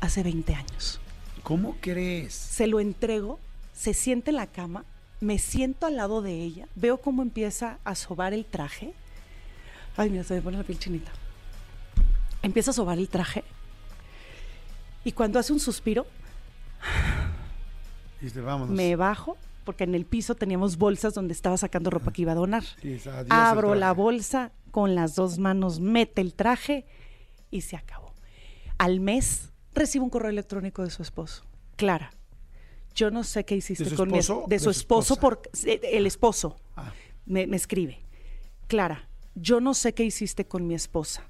Hace 0.00 0.22
20 0.22 0.54
años. 0.54 1.00
¿Cómo 1.42 1.76
crees? 1.80 2.34
Se 2.34 2.66
lo 2.66 2.80
entrego, 2.80 3.38
se 3.72 3.94
siente 3.94 4.30
en 4.30 4.36
la 4.36 4.48
cama, 4.48 4.84
me 5.20 5.38
siento 5.38 5.86
al 5.86 5.96
lado 5.96 6.20
de 6.20 6.42
ella, 6.42 6.68
veo 6.74 6.98
cómo 6.98 7.22
empieza 7.22 7.78
a 7.84 7.94
sobar 7.94 8.34
el 8.34 8.44
traje. 8.44 8.92
Ay, 9.96 10.10
mira, 10.10 10.24
se 10.24 10.34
me 10.34 10.42
pone 10.42 10.58
la 10.58 10.64
piel 10.64 10.78
chinita. 10.78 11.12
Empieza 12.42 12.72
a 12.72 12.74
sobar 12.74 12.98
el 12.98 13.08
traje. 13.08 13.44
Y 15.06 15.12
cuando 15.12 15.38
hace 15.38 15.52
un 15.52 15.60
suspiro, 15.60 16.04
Dice, 18.20 18.42
me 18.42 18.96
bajo, 18.96 19.36
porque 19.62 19.84
en 19.84 19.94
el 19.94 20.04
piso 20.04 20.34
teníamos 20.34 20.78
bolsas 20.78 21.14
donde 21.14 21.32
estaba 21.32 21.56
sacando 21.56 21.90
ropa 21.90 22.12
que 22.12 22.22
iba 22.22 22.32
a 22.32 22.34
donar. 22.34 22.64
Dice, 22.82 23.12
Abro 23.28 23.76
la 23.76 23.92
bolsa 23.92 24.50
con 24.72 24.96
las 24.96 25.14
dos 25.14 25.38
manos, 25.38 25.78
mete 25.78 26.22
el 26.22 26.34
traje 26.34 26.86
y 27.52 27.60
se 27.60 27.76
acabó. 27.76 28.14
Al 28.78 28.98
mes 28.98 29.52
recibo 29.74 30.02
un 30.02 30.10
correo 30.10 30.30
electrónico 30.30 30.82
de 30.82 30.90
su 30.90 31.02
esposo. 31.02 31.44
Clara, 31.76 32.10
yo 32.92 33.12
no 33.12 33.22
sé 33.22 33.44
qué 33.44 33.54
hiciste 33.54 33.84
¿De 33.84 33.90
su 33.90 33.96
con 33.96 34.10
mi 34.10 34.18
de 34.18 34.24
¿De 34.48 34.58
su 34.58 34.70
esposo 34.70 35.14
esposa? 35.14 35.20
por 35.20 35.42
eh, 35.66 35.80
el 35.92 36.08
esposo. 36.08 36.56
Ah. 36.74 36.92
Me, 37.26 37.46
me 37.46 37.56
escribe. 37.56 38.00
Clara, 38.66 39.08
yo 39.36 39.60
no 39.60 39.72
sé 39.72 39.94
qué 39.94 40.02
hiciste 40.02 40.46
con 40.48 40.66
mi 40.66 40.74
esposa, 40.74 41.22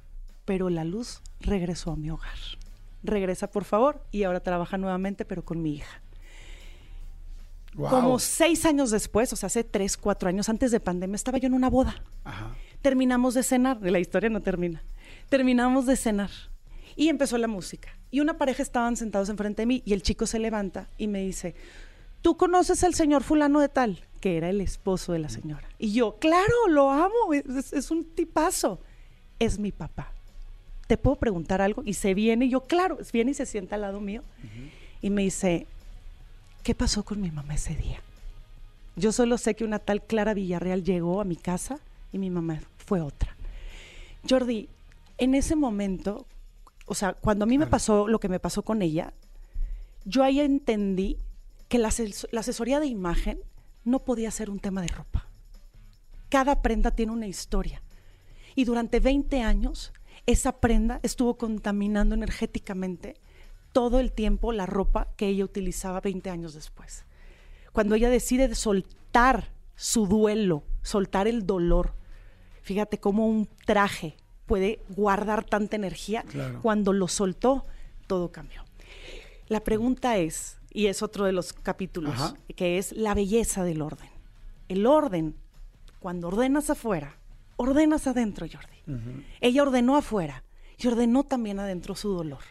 pero 0.47 0.71
la 0.71 0.85
luz 0.85 1.21
regresó 1.40 1.90
a 1.90 1.97
mi 1.97 2.09
hogar. 2.09 2.38
Regresa, 3.07 3.51
por 3.51 3.65
favor, 3.65 4.03
y 4.11 4.25
ahora 4.25 4.41
trabaja 4.41 4.79
nuevamente, 4.79 5.25
pero 5.25 5.45
con 5.45 5.63
mi 5.63 5.75
hija. 5.77 6.03
Como 7.77 8.19
seis 8.19 8.65
años 8.65 8.91
después, 8.91 9.33
o 9.33 9.37
sea, 9.37 9.49
hace 9.49 9.63
tres, 9.63 9.97
cuatro 9.97 10.29
años 10.29 10.49
antes 10.49 10.71
de 10.71 10.81
pandemia, 10.81 11.15
estaba 11.15 11.39
yo 11.39 11.47
en 11.47 11.55
una 11.55 11.69
boda. 11.69 12.03
Ajá. 12.25 12.55
Terminamos 12.81 13.35
de 13.35 13.43
cenar, 13.43 13.79
la 13.83 13.99
historia 13.99 14.31
no 14.31 14.41
termina. 14.41 14.83
Terminamos 15.29 15.87
de 15.87 15.97
cenar 15.97 16.31
y 16.95 17.09
empezó 17.09 17.37
la 17.37 17.49
música. 17.49 17.91
Y 18.11 18.21
una 18.21 18.39
pareja 18.39 18.63
estaban 18.63 18.97
sentados 18.97 19.29
enfrente 19.29 19.63
de 19.63 19.67
mí 19.67 19.83
y 19.85 19.93
el 19.93 20.03
chico 20.03 20.27
se 20.27 20.39
levanta 20.39 20.89
y 20.97 21.07
me 21.07 21.21
dice, 21.21 21.55
¿tú 22.23 22.37
conoces 22.37 22.83
al 22.83 22.95
señor 22.95 23.23
fulano 23.23 23.61
de 23.61 23.69
tal? 23.69 24.01
Que 24.21 24.39
era 24.39 24.49
el 24.49 24.61
esposo 24.61 25.13
de 25.13 25.19
la 25.19 25.29
señora. 25.29 25.69
Y 25.79 25.93
yo, 25.93 26.19
claro, 26.19 26.69
lo 26.69 26.91
amo, 26.91 27.35
es, 27.35 27.73
es 27.73 27.91
un 27.91 28.05
tipazo. 28.05 28.81
Es 29.39 29.59
mi 29.59 29.71
papá. 29.71 30.15
¿Te 30.87 30.97
puedo 30.97 31.16
preguntar 31.16 31.61
algo? 31.61 31.83
Y 31.85 31.95
se 31.95 32.14
viene 32.14 32.47
y 32.47 32.50
yo, 32.50 32.61
claro, 32.62 32.99
viene 33.12 33.33
y 33.33 33.35
se 33.35 33.47
sienta 33.47 33.75
al 33.75 33.81
lado 33.83 34.00
mío 34.00 34.23
y 35.02 35.11
me 35.11 35.23
dice, 35.23 35.66
¿qué 36.62 36.75
pasó 36.75 37.05
con 37.05 37.21
mi 37.21 37.31
mamá 37.31 37.55
ese 37.55 37.75
día? 37.75 38.00
Yo 38.95 39.12
solo 39.12 39.37
sé 39.37 39.55
que 39.55 39.64
una 39.64 39.78
tal 39.78 40.02
Clara 40.02 40.33
Villarreal 40.35 40.85
llegó 40.85 41.21
a 41.21 41.25
mi 41.25 41.37
casa 41.37 41.78
y 42.12 42.19
mi 42.19 42.31
mamá 42.31 42.61
fue 42.78 43.00
otra. 43.00 43.37
Jordi, 44.28 44.69
en 45.19 45.35
ese 45.35 45.57
momento, 45.57 46.26
o 46.87 46.95
sea, 46.95 47.12
cuando 47.14 47.45
a 47.45 47.47
mí 47.47 47.59
me 47.59 47.66
pasó 47.66 48.09
lo 48.09 48.19
que 48.21 48.28
me 48.28 48.38
pasó 48.40 48.62
con 48.62 48.81
ella, 48.81 49.12
yo 50.05 50.23
ahí 50.23 50.40
entendí 50.40 51.19
que 51.69 51.78
la, 51.78 51.88
ases- 51.88 52.28
la 52.31 52.40
asesoría 52.40 52.78
de 52.81 52.87
imagen 52.87 53.38
no 53.85 53.99
podía 53.99 54.31
ser 54.31 54.50
un 54.50 54.61
tema 54.61 54.83
de 54.83 54.88
ropa. 54.88 55.26
Cada 56.28 56.62
prenda 56.62 56.90
tiene 56.93 57.12
una 57.12 57.26
historia. 57.26 57.83
Y 58.55 58.64
durante 58.64 59.00
20 59.00 59.43
años 59.43 59.93
esa 60.26 60.61
prenda 60.61 61.00
estuvo 61.02 61.37
contaminando 61.38 62.14
energéticamente 62.14 63.14
todo 63.73 64.00
el 64.00 64.12
tiempo 64.12 64.52
la 64.52 64.66
ropa 64.66 65.09
que 65.16 65.28
ella 65.28 65.45
utilizaba 65.45 66.00
20 66.00 66.30
años 66.30 66.54
después. 66.54 67.04
Cuando 67.73 67.95
ella 67.95 68.09
decide 68.09 68.54
soltar 68.54 69.50
su 69.75 70.06
duelo, 70.06 70.64
soltar 70.83 71.28
el 71.28 71.47
dolor, 71.47 71.95
fíjate 72.62 72.99
cómo 72.99 73.26
un 73.28 73.49
traje 73.66 74.16
puede 74.47 74.80
guardar 74.88 75.45
tanta 75.45 75.76
energía. 75.76 76.25
Cuando 76.62 76.92
lo 76.92 77.06
soltó, 77.06 77.66
todo 78.06 78.33
cambió. 78.33 78.64
La 79.49 79.61
pregunta 79.61 80.16
es, 80.16 80.59
y 80.73 80.87
es 80.87 81.02
otro 81.02 81.25
de 81.25 81.33
los 81.33 81.52
capítulos, 81.52 82.35
que 82.56 82.78
es 82.78 82.92
la 82.92 83.14
belleza 83.14 83.62
del 83.62 83.83
orden. 83.83 84.09
El 84.68 84.87
orden, 84.87 85.37
cuando 86.00 86.28
ordenas 86.28 86.71
afuera, 86.71 87.18
ordenas 87.57 88.07
adentro, 88.07 88.47
Jordi. 88.51 89.25
Ella 89.41 89.63
ordenó 89.63 89.97
afuera 89.97 90.45
y 90.79 90.87
ordenó 90.87 91.25
también 91.25 91.59
adentro 91.59 91.95
su 91.95 92.13
dolor. 92.13 92.43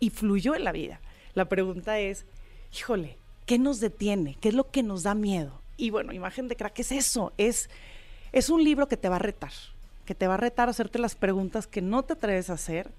Y 0.00 0.10
fluyó 0.10 0.54
en 0.54 0.64
la 0.64 0.72
vida. 0.72 1.00
La 1.34 1.48
pregunta 1.48 1.98
es, 1.98 2.24
híjole, 2.76 3.16
¿qué 3.46 3.58
nos 3.58 3.80
detiene? 3.80 4.36
¿Qué 4.40 4.48
es 4.48 4.54
lo 4.54 4.70
que 4.70 4.82
nos 4.82 5.02
da 5.02 5.14
miedo? 5.14 5.60
Y 5.76 5.90
bueno, 5.90 6.12
imagen 6.12 6.48
de 6.48 6.56
crack 6.56 6.80
es 6.80 6.92
eso, 6.92 7.32
es, 7.38 7.70
es 8.32 8.50
un 8.50 8.64
libro 8.64 8.88
que 8.88 8.96
te 8.96 9.08
va 9.08 9.16
a 9.16 9.20
retar, 9.20 9.52
que 10.04 10.14
te 10.14 10.26
va 10.26 10.34
a 10.34 10.38
retar 10.38 10.68
a 10.68 10.72
hacerte 10.72 10.98
las 10.98 11.14
preguntas 11.14 11.68
que 11.68 11.80
no 11.80 12.02
te 12.02 12.14
atreves 12.14 12.50
a 12.50 12.54
hacer 12.54 12.90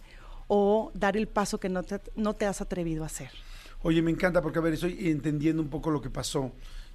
o 0.47 0.91
dar 0.93 1.17
el 1.17 1.27
paso 1.27 1.59
que 1.59 1.67
no 1.67 1.83
te, 1.83 1.99
no 2.15 2.35
te 2.35 2.45
has 2.45 2.61
atrevido 2.61 3.03
a 3.03 3.07
hacer. 3.07 3.31
Oye, 3.81 4.01
me 4.01 4.11
encanta 4.11 4.41
porque, 4.41 4.59
a 4.59 4.61
ver, 4.61 4.73
estoy 4.73 5.09
entendiendo 5.09 5.61
un 5.61 5.69
poco 5.69 5.91
lo 5.91 6.01
que 6.01 6.09
pasó 6.09 6.53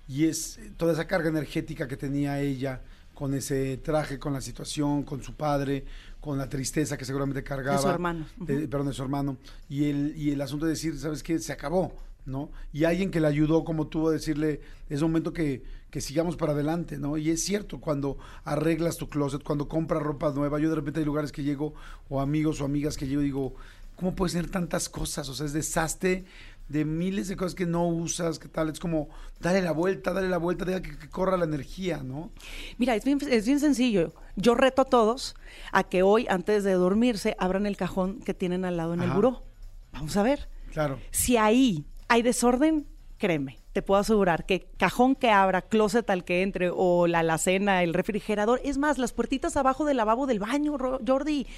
y 0.08 0.26
es 0.26 0.58
toda 0.76 0.92
esa 0.92 1.06
carga 1.06 1.28
energética 1.28 1.86
que 1.86 1.96
tenía 1.96 2.40
ella 2.40 2.82
con 3.14 3.34
ese 3.34 3.78
traje, 3.78 4.18
con 4.18 4.32
la 4.32 4.40
situación, 4.40 5.04
con 5.04 5.22
su 5.22 5.34
padre, 5.34 5.84
con 6.20 6.36
la 6.36 6.48
tristeza 6.48 6.96
que 6.96 7.04
seguramente 7.04 7.42
cargaba. 7.42 7.76
De 7.76 7.82
su 7.82 7.88
hermano. 7.88 8.26
Perdón, 8.46 8.88
de 8.88 8.92
su 8.92 9.02
hermano. 9.02 9.36
Y 9.68 9.84
el, 9.84 10.14
y 10.16 10.30
el 10.30 10.40
asunto 10.40 10.66
de 10.66 10.72
decir, 10.72 10.98
¿sabes 10.98 11.22
qué? 11.22 11.38
Se 11.38 11.52
acabó, 11.52 11.92
¿no? 12.26 12.50
Y 12.72 12.84
alguien 12.84 13.10
que 13.10 13.20
le 13.20 13.28
ayudó 13.28 13.64
como 13.64 13.86
tú 13.86 14.08
a 14.08 14.12
decirle, 14.12 14.60
es 14.88 15.00
momento 15.00 15.32
que, 15.32 15.62
que 15.90 16.00
sigamos 16.00 16.36
para 16.36 16.52
adelante, 16.52 16.98
¿no? 16.98 17.16
Y 17.16 17.30
es 17.30 17.44
cierto, 17.44 17.80
cuando 17.80 18.18
arreglas 18.44 18.96
tu 18.96 19.08
closet, 19.08 19.42
cuando 19.42 19.68
compras 19.68 20.02
ropa 20.02 20.32
nueva, 20.32 20.58
yo 20.58 20.68
de 20.68 20.76
repente 20.76 21.00
hay 21.00 21.06
lugares 21.06 21.30
que 21.30 21.42
llego, 21.42 21.74
o 22.08 22.20
amigos 22.20 22.60
o 22.60 22.64
amigas 22.64 22.96
que 22.96 23.06
llego 23.06 23.22
y 23.22 23.26
digo, 23.26 23.54
¿cómo 23.96 24.14
puedes 24.14 24.32
tener 24.32 24.50
tantas 24.50 24.88
cosas? 24.88 25.28
O 25.28 25.34
sea, 25.34 25.46
es 25.46 25.52
desastre 25.52 26.24
de 26.68 26.84
miles 26.84 27.28
de 27.28 27.36
cosas 27.36 27.54
que 27.54 27.66
no 27.66 27.86
usas, 27.86 28.38
que 28.38 28.48
tal, 28.48 28.68
es 28.70 28.80
como 28.80 29.08
dale 29.40 29.60
la 29.62 29.72
vuelta, 29.72 30.12
dale 30.12 30.28
la 30.28 30.38
vuelta, 30.38 30.64
deja 30.64 30.82
que, 30.82 31.08
corra 31.08 31.36
la 31.36 31.44
energía, 31.44 32.02
¿no? 32.02 32.30
Mira, 32.78 32.94
es 32.94 33.04
bien, 33.04 33.18
es 33.28 33.46
bien 33.46 33.60
sencillo. 33.60 34.12
Yo 34.36 34.54
reto 34.54 34.82
a 34.82 34.84
todos 34.84 35.36
a 35.72 35.84
que 35.84 36.02
hoy, 36.02 36.26
antes 36.28 36.64
de 36.64 36.72
dormirse, 36.72 37.36
abran 37.38 37.66
el 37.66 37.76
cajón 37.76 38.20
que 38.20 38.34
tienen 38.34 38.64
al 38.64 38.76
lado 38.76 38.94
en 38.94 39.02
el 39.02 39.10
buró. 39.10 39.44
Vamos 39.92 40.16
a 40.16 40.22
ver. 40.22 40.48
Claro. 40.72 40.98
Si 41.10 41.36
ahí 41.36 41.84
hay 42.08 42.22
desorden, 42.22 42.86
créeme, 43.18 43.58
te 43.74 43.82
puedo 43.82 44.00
asegurar 44.00 44.46
que 44.46 44.68
cajón 44.78 45.16
que 45.16 45.30
abra, 45.30 45.60
closet 45.60 46.08
al 46.08 46.24
que 46.24 46.42
entre, 46.42 46.70
o 46.72 47.08
la 47.08 47.18
alacena, 47.18 47.82
el 47.82 47.92
refrigerador, 47.92 48.60
es 48.64 48.78
más, 48.78 48.98
las 48.98 49.12
puertitas 49.12 49.56
abajo 49.56 49.84
del 49.84 49.96
lavabo 49.96 50.26
del 50.26 50.38
baño, 50.38 50.78
Jordi, 51.06 51.48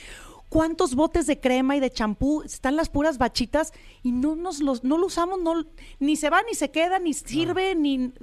cuántos 0.48 0.94
botes 0.94 1.26
de 1.26 1.38
crema 1.38 1.76
y 1.76 1.80
de 1.80 1.90
champú, 1.90 2.42
están 2.42 2.74
las 2.74 2.88
puras 2.88 3.18
bachitas 3.18 3.74
y 4.02 4.12
no 4.12 4.34
nos 4.34 4.60
los, 4.60 4.82
no 4.82 4.96
lo 4.96 5.06
usamos, 5.06 5.42
no, 5.42 5.66
ni 6.00 6.16
se 6.16 6.30
va, 6.30 6.42
ni 6.42 6.54
se 6.54 6.70
queda, 6.70 6.98
ni 6.98 7.12
sirve, 7.12 7.74
ni 7.74 8.14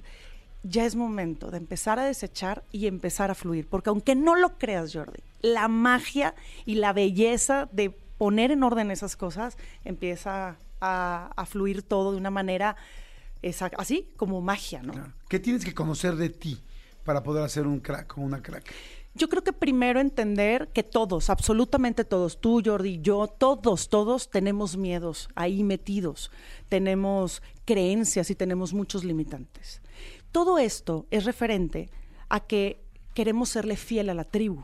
ya 0.63 0.85
es 0.85 0.95
momento 0.95 1.51
de 1.51 1.57
empezar 1.57 2.00
a 2.00 2.05
desechar 2.05 2.63
y 2.71 2.88
empezar 2.88 3.29
a 3.29 3.35
fluir, 3.35 3.67
porque 3.67 3.91
aunque 3.91 4.15
no 4.15 4.35
lo 4.35 4.57
creas, 4.57 4.91
Jordi, 4.91 5.19
la 5.41 5.67
magia 5.67 6.33
y 6.65 6.75
la 6.75 6.93
belleza 6.93 7.69
de 7.71 7.91
poner 8.17 8.50
en 8.50 8.63
orden 8.63 8.89
esas 8.89 9.15
cosas 9.15 9.55
empieza 9.85 10.57
a, 10.81 11.45
fluir 11.45 11.83
todo 11.83 12.12
de 12.12 12.17
una 12.17 12.31
manera 12.31 12.75
así 13.77 14.09
como 14.17 14.41
magia, 14.41 14.81
¿no? 14.81 14.93
¿Qué 15.27 15.39
tienes 15.39 15.65
que 15.65 15.73
conocer 15.73 16.15
de 16.15 16.29
ti 16.29 16.62
para 17.03 17.23
poder 17.23 17.43
hacer 17.43 17.67
un 17.67 17.79
crack 17.79 18.17
o 18.17 18.21
una 18.21 18.41
crack? 18.41 18.73
Yo 19.15 19.29
creo 19.29 19.43
que 19.43 19.53
primero 19.53 20.00
entender 20.00 20.69
que 20.69 20.81
todos, 20.81 21.29
absolutamente 21.29 22.03
todos, 22.03 22.41
tú, 22.41 22.63
Jordi, 22.65 23.00
yo, 23.00 23.27
todos, 23.27 23.88
todos 23.88 24.31
tenemos 24.31 24.75
miedos 24.75 25.29
ahí 25.35 25.63
metidos, 25.63 26.31
tenemos 26.67 27.43
creencias 27.63 28.31
y 28.31 28.35
tenemos 28.35 28.73
muchos 28.73 29.03
limitantes. 29.03 29.81
Todo 30.31 30.57
esto 30.57 31.05
es 31.12 31.25
referente 31.25 31.91
a 32.27 32.39
que 32.39 32.83
queremos 33.13 33.50
serle 33.50 33.77
fiel 33.77 34.09
a 34.09 34.15
la 34.15 34.23
tribu, 34.23 34.63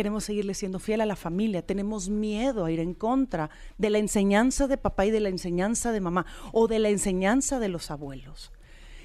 queremos 0.00 0.24
seguirle 0.24 0.54
siendo 0.54 0.78
fiel 0.78 1.02
a 1.02 1.04
la 1.04 1.14
familia, 1.14 1.60
tenemos 1.60 2.08
miedo 2.08 2.64
a 2.64 2.70
ir 2.70 2.80
en 2.80 2.94
contra 2.94 3.50
de 3.76 3.90
la 3.90 3.98
enseñanza 3.98 4.66
de 4.66 4.78
papá 4.78 5.04
y 5.04 5.10
de 5.10 5.20
la 5.20 5.28
enseñanza 5.28 5.92
de 5.92 6.00
mamá 6.00 6.24
o 6.52 6.68
de 6.68 6.78
la 6.78 6.88
enseñanza 6.88 7.58
de 7.58 7.68
los 7.68 7.90
abuelos. 7.90 8.50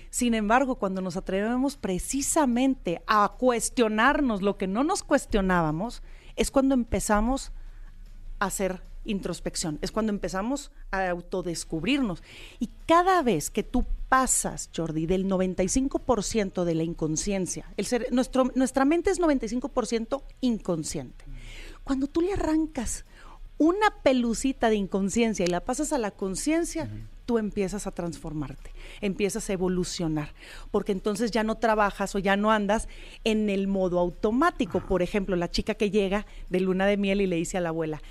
Sin 0.09 0.33
embargo, 0.33 0.75
cuando 0.75 1.01
nos 1.01 1.17
atrevemos 1.17 1.75
precisamente 1.75 3.01
a 3.07 3.33
cuestionarnos 3.37 4.41
lo 4.41 4.57
que 4.57 4.67
no 4.67 4.85
nos 4.85 5.03
cuestionábamos, 5.03 6.01
es 6.37 6.49
cuando 6.49 6.75
empezamos 6.75 7.51
a 8.39 8.45
hacer 8.45 8.81
introspección, 9.05 9.79
es 9.81 9.91
cuando 9.91 10.11
empezamos 10.11 10.71
a 10.91 11.09
autodescubrirnos. 11.09 12.23
Y 12.59 12.69
cada 12.85 13.21
vez 13.21 13.49
que 13.49 13.63
tú 13.63 13.85
pasas, 14.09 14.69
Jordi, 14.75 15.05
del 15.05 15.25
95% 15.27 16.63
de 16.63 16.75
la 16.75 16.83
inconsciencia, 16.83 17.71
el 17.77 17.85
ser, 17.85 18.07
nuestro, 18.11 18.51
nuestra 18.55 18.85
mente 18.85 19.11
es 19.11 19.19
95% 19.19 20.23
inconsciente. 20.41 21.25
Cuando 21.83 22.07
tú 22.07 22.21
le 22.21 22.33
arrancas 22.33 23.05
una 23.57 23.89
pelucita 24.03 24.69
de 24.69 24.75
inconsciencia 24.75 25.45
y 25.45 25.49
la 25.49 25.61
pasas 25.61 25.93
a 25.93 25.97
la 25.97 26.11
conciencia, 26.11 26.89
tú 27.25 27.37
empiezas 27.37 27.87
a 27.87 27.91
transformarte, 27.91 28.71
empiezas 29.01 29.49
a 29.49 29.53
evolucionar, 29.53 30.33
porque 30.71 30.91
entonces 30.91 31.31
ya 31.31 31.43
no 31.43 31.55
trabajas 31.55 32.15
o 32.15 32.19
ya 32.19 32.37
no 32.37 32.51
andas 32.51 32.87
en 33.23 33.49
el 33.49 33.67
modo 33.67 33.99
automático. 33.99 34.81
Por 34.81 35.01
ejemplo, 35.01 35.35
la 35.35 35.49
chica 35.49 35.75
que 35.75 35.89
llega 35.89 36.25
de 36.49 36.59
luna 36.59 36.85
de 36.85 36.97
miel 36.97 37.21
y 37.21 37.27
le 37.27 37.37
dice 37.37 37.57
a 37.57 37.61
la 37.61 37.69
abuela, 37.69 38.01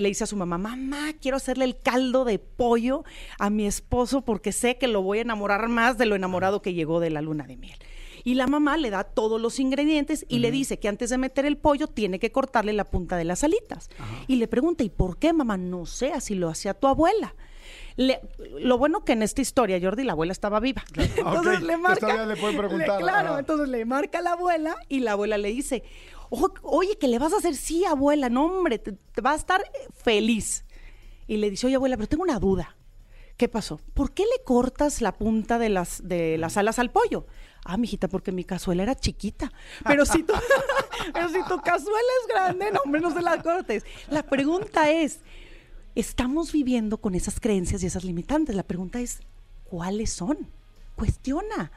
le 0.00 0.08
dice 0.08 0.24
a 0.24 0.26
su 0.26 0.36
mamá, 0.36 0.58
mamá, 0.58 1.12
quiero 1.20 1.36
hacerle 1.36 1.64
el 1.64 1.78
caldo 1.78 2.24
de 2.24 2.38
pollo 2.38 3.04
a 3.38 3.50
mi 3.50 3.66
esposo 3.66 4.22
porque 4.22 4.52
sé 4.52 4.76
que 4.76 4.88
lo 4.88 5.02
voy 5.02 5.18
a 5.18 5.22
enamorar 5.22 5.68
más 5.68 5.98
de 5.98 6.06
lo 6.06 6.16
enamorado 6.16 6.62
que 6.62 6.74
llegó 6.74 7.00
de 7.00 7.10
la 7.10 7.22
luna 7.22 7.46
de 7.46 7.56
miel. 7.56 7.78
Y 8.26 8.34
la 8.34 8.46
mamá 8.46 8.78
le 8.78 8.88
da 8.88 9.04
todos 9.04 9.40
los 9.40 9.60
ingredientes 9.60 10.24
y 10.28 10.38
le 10.38 10.50
dice 10.50 10.78
que 10.78 10.88
antes 10.88 11.10
de 11.10 11.18
meter 11.18 11.44
el 11.44 11.58
pollo 11.58 11.88
tiene 11.88 12.18
que 12.18 12.32
cortarle 12.32 12.72
la 12.72 12.84
punta 12.84 13.18
de 13.18 13.24
las 13.24 13.44
alitas. 13.44 13.90
Y 14.26 14.36
le 14.36 14.48
pregunta, 14.48 14.82
¿y 14.82 14.88
por 14.88 15.18
qué, 15.18 15.34
mamá? 15.34 15.58
No 15.58 15.84
sé, 15.84 16.12
así 16.12 16.34
lo 16.34 16.48
hacía 16.48 16.72
tu 16.72 16.86
abuela 16.86 17.34
lo 17.96 18.78
bueno 18.78 19.04
que 19.04 19.12
en 19.12 19.22
esta 19.22 19.40
historia, 19.40 19.78
Jordi, 19.80 20.02
la 20.02 20.12
abuela 20.12 20.32
estaba 20.32 20.58
viva. 20.60 20.82
entonces 20.94 21.62
le 21.62 21.76
marca. 21.76 22.26
le 22.26 22.36
pueden 22.36 22.56
preguntar. 22.56 23.00
claro, 23.00 23.38
entonces 23.38 23.68
le 23.68 23.84
marca 23.84 24.18
a 24.18 24.22
la 24.22 24.32
abuela 24.32 24.76
y 24.88 25.00
la 25.00 25.12
abuela 25.12 25.38
le 25.38 25.48
dice: 25.48 25.84
Oye, 26.30 26.96
¿qué 26.98 27.08
le 27.08 27.18
vas 27.18 27.32
a 27.32 27.38
hacer? 27.38 27.54
Sí, 27.54 27.84
abuela, 27.84 28.28
no, 28.28 28.46
hombre, 28.46 28.78
te, 28.78 28.96
va 29.20 29.32
a 29.32 29.36
estar 29.36 29.62
feliz. 29.94 30.64
Y 31.26 31.36
le 31.36 31.50
dice: 31.50 31.66
Oye, 31.66 31.76
abuela, 31.76 31.96
pero 31.96 32.08
tengo 32.08 32.22
una 32.22 32.38
duda. 32.38 32.76
¿Qué 33.36 33.48
pasó? 33.48 33.80
¿Por 33.94 34.12
qué 34.12 34.22
le 34.22 34.44
cortas 34.44 35.00
la 35.00 35.12
punta 35.12 35.58
de 35.58 35.68
las, 35.68 36.06
de 36.06 36.38
las 36.38 36.56
alas 36.56 36.78
al 36.78 36.92
pollo? 36.92 37.26
Ah, 37.64 37.76
mijita, 37.76 38.08
porque 38.08 38.30
mi 38.30 38.44
cazuela 38.44 38.84
era 38.84 38.94
chiquita. 38.94 39.50
Pero 39.84 40.06
si 40.06 40.22
tu, 40.22 40.34
pero 41.12 41.28
si 41.28 41.42
tu 41.48 41.60
cazuela 41.60 42.08
es 42.22 42.28
grande, 42.28 42.70
no, 42.70 42.80
hombre, 42.84 43.00
no 43.00 43.12
se 43.12 43.22
la 43.22 43.42
cortes. 43.42 43.84
La 44.08 44.22
pregunta 44.22 44.90
es, 44.90 45.20
estamos 45.96 46.52
viviendo 46.52 46.98
con 46.98 47.16
esas 47.16 47.40
creencias 47.40 47.82
y 47.82 47.86
esas 47.86 48.04
limitantes. 48.04 48.54
La 48.54 48.62
pregunta 48.62 49.00
es, 49.00 49.20
¿cuáles 49.64 50.12
son? 50.12 50.38
Cuestiona. 50.94 51.72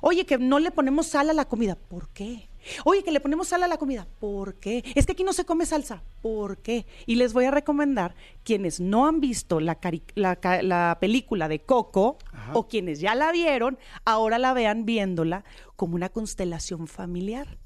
Oye, 0.00 0.26
que 0.26 0.38
no 0.38 0.58
le 0.58 0.72
ponemos 0.72 1.06
sal 1.06 1.30
a 1.30 1.34
la 1.34 1.44
comida. 1.44 1.76
¿Por 1.76 2.08
qué? 2.08 2.48
Oye, 2.84 3.02
que 3.02 3.12
le 3.12 3.20
ponemos 3.20 3.48
sal 3.48 3.62
a 3.62 3.68
la 3.68 3.78
comida. 3.78 4.06
¿Por 4.18 4.54
qué? 4.56 4.84
Es 4.94 5.06
que 5.06 5.12
aquí 5.12 5.24
no 5.24 5.32
se 5.32 5.44
come 5.44 5.66
salsa. 5.66 6.02
¿Por 6.22 6.58
qué? 6.58 6.86
Y 7.06 7.16
les 7.16 7.32
voy 7.32 7.44
a 7.44 7.50
recomendar, 7.50 8.14
quienes 8.44 8.80
no 8.80 9.06
han 9.06 9.20
visto 9.20 9.60
la, 9.60 9.78
la, 10.14 10.98
película 11.00 11.48
de 11.48 11.60
Coco 11.60 12.18
o 12.52 12.68
quienes 12.68 13.00
ya 13.00 13.14
la 13.14 13.32
vieron, 13.32 13.78
ahora 14.04 14.38
la 14.38 14.52
vean 14.52 14.84
viéndola 14.84 15.44
como 15.76 15.94
una 15.94 16.08
constelación 16.08 16.86
familiar. 16.86 17.58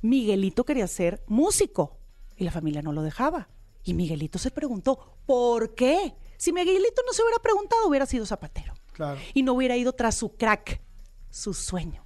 Miguelito 0.00 0.64
quería 0.64 0.86
ser 0.86 1.22
músico 1.26 1.98
y 2.36 2.44
la 2.44 2.50
familia 2.50 2.82
no 2.82 2.92
lo 2.92 3.02
dejaba. 3.02 3.48
Y 3.84 3.94
Miguelito 3.94 4.38
se 4.38 4.50
preguntó, 4.50 5.16
¿por 5.26 5.74
qué? 5.74 6.14
Si 6.36 6.52
Miguelito 6.52 7.02
no 7.06 7.12
se 7.12 7.22
hubiera 7.22 7.40
preguntado, 7.40 7.88
hubiera 7.88 8.06
sido 8.06 8.26
zapatero. 8.26 8.74
Claro. 8.92 9.18
Y 9.34 9.42
no 9.42 9.54
hubiera 9.54 9.76
ido 9.76 9.92
tras 9.92 10.16
su 10.16 10.36
crack, 10.36 10.80
su 11.30 11.54
sueño. 11.54 12.04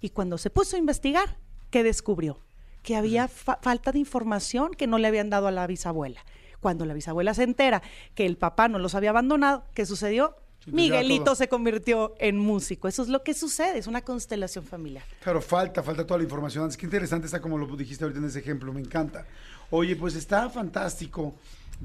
Y 0.00 0.10
cuando 0.10 0.36
se 0.38 0.50
puso 0.50 0.76
a 0.76 0.78
investigar, 0.78 1.38
¿qué 1.72 1.82
descubrió? 1.82 2.38
Que 2.84 2.94
había 2.94 3.26
falta 3.26 3.90
de 3.90 3.98
información 3.98 4.72
que 4.74 4.86
no 4.86 4.98
le 4.98 5.08
habían 5.08 5.30
dado 5.30 5.48
a 5.48 5.50
la 5.50 5.66
bisabuela. 5.66 6.24
Cuando 6.60 6.84
la 6.84 6.94
bisabuela 6.94 7.34
se 7.34 7.42
entera 7.42 7.82
que 8.14 8.26
el 8.26 8.36
papá 8.36 8.68
no 8.68 8.78
los 8.78 8.94
había 8.94 9.10
abandonado, 9.10 9.64
¿qué 9.74 9.84
sucedió? 9.84 10.36
Miguelito 10.66 11.34
se 11.34 11.48
convirtió 11.48 12.14
en 12.20 12.38
músico. 12.38 12.86
Eso 12.86 13.02
es 13.02 13.08
lo 13.08 13.24
que 13.24 13.34
sucede, 13.34 13.78
es 13.78 13.88
una 13.88 14.02
constelación 14.02 14.64
familiar. 14.64 15.02
Claro, 15.20 15.40
falta, 15.40 15.82
falta 15.82 16.06
toda 16.06 16.18
la 16.18 16.24
información. 16.24 16.68
Es 16.68 16.76
que 16.76 16.86
interesante 16.86 17.26
está 17.26 17.40
como 17.40 17.58
lo 17.58 17.66
dijiste 17.76 18.04
ahorita 18.04 18.20
en 18.20 18.26
ese 18.26 18.38
ejemplo, 18.38 18.72
me 18.72 18.80
encanta. 18.80 19.26
Oye, 19.70 19.96
pues 19.96 20.14
está 20.14 20.48
fantástico. 20.50 21.34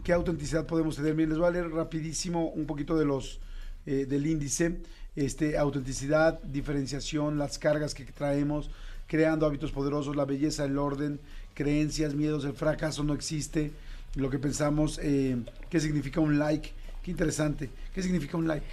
¿Qué 0.04 0.14
autenticidad 0.14 0.68
podemos 0.68 0.96
tener? 0.96 1.16
Miren, 1.16 1.30
les 1.30 1.40
voy 1.40 1.48
a 1.48 1.52
leer 1.52 1.72
rapidísimo 1.72 2.50
un 2.50 2.68
poquito 2.68 2.96
de 2.96 3.06
los 3.06 3.40
eh, 3.88 4.06
del 4.06 4.28
índice. 4.28 4.82
Este, 5.16 5.58
autenticidad, 5.58 6.40
diferenciación, 6.44 7.40
las 7.40 7.58
cargas 7.58 7.96
que 7.96 8.04
traemos, 8.06 8.70
creando 9.08 9.46
hábitos 9.46 9.72
poderosos, 9.72 10.16
la 10.16 10.26
belleza, 10.26 10.66
el 10.66 10.78
orden, 10.78 11.20
creencias, 11.54 12.14
miedos, 12.14 12.46
el 12.46 12.54
fracaso 12.54 13.04
no 13.04 13.14
existe, 13.14 13.72
lo 14.16 14.30
que 14.30 14.40
pensamos, 14.40 15.00
eh, 15.02 15.38
qué 15.70 15.80
significa 15.80 16.20
un 16.20 16.38
like, 16.38 16.72
qué 17.02 17.12
interesante, 17.12 17.70
qué 17.94 18.04
significa 18.04 18.38
un 18.38 18.48
like. 18.48 18.66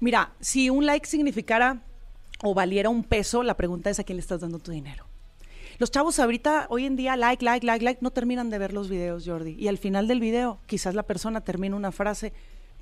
Mira, 0.00 0.32
si 0.40 0.70
un 0.70 0.86
like 0.86 1.06
significara 1.06 1.82
o 2.42 2.54
valiera 2.54 2.88
un 2.88 3.04
peso, 3.04 3.42
la 3.42 3.56
pregunta 3.56 3.90
es 3.90 3.98
a 3.98 4.04
quién 4.04 4.16
le 4.16 4.20
estás 4.20 4.40
dando 4.40 4.58
tu 4.58 4.70
dinero. 4.70 5.06
Los 5.78 5.90
chavos 5.90 6.20
ahorita, 6.20 6.66
hoy 6.70 6.86
en 6.86 6.94
día, 6.94 7.16
like, 7.16 7.44
like, 7.44 7.66
like, 7.66 7.84
like, 7.84 8.00
no 8.00 8.10
terminan 8.10 8.48
de 8.48 8.58
ver 8.58 8.72
los 8.72 8.88
videos, 8.88 9.24
Jordi. 9.26 9.56
Y 9.58 9.66
al 9.66 9.78
final 9.78 10.06
del 10.06 10.20
video, 10.20 10.60
quizás 10.66 10.94
la 10.94 11.02
persona 11.02 11.40
termina 11.40 11.74
una 11.74 11.90
frase 11.90 12.32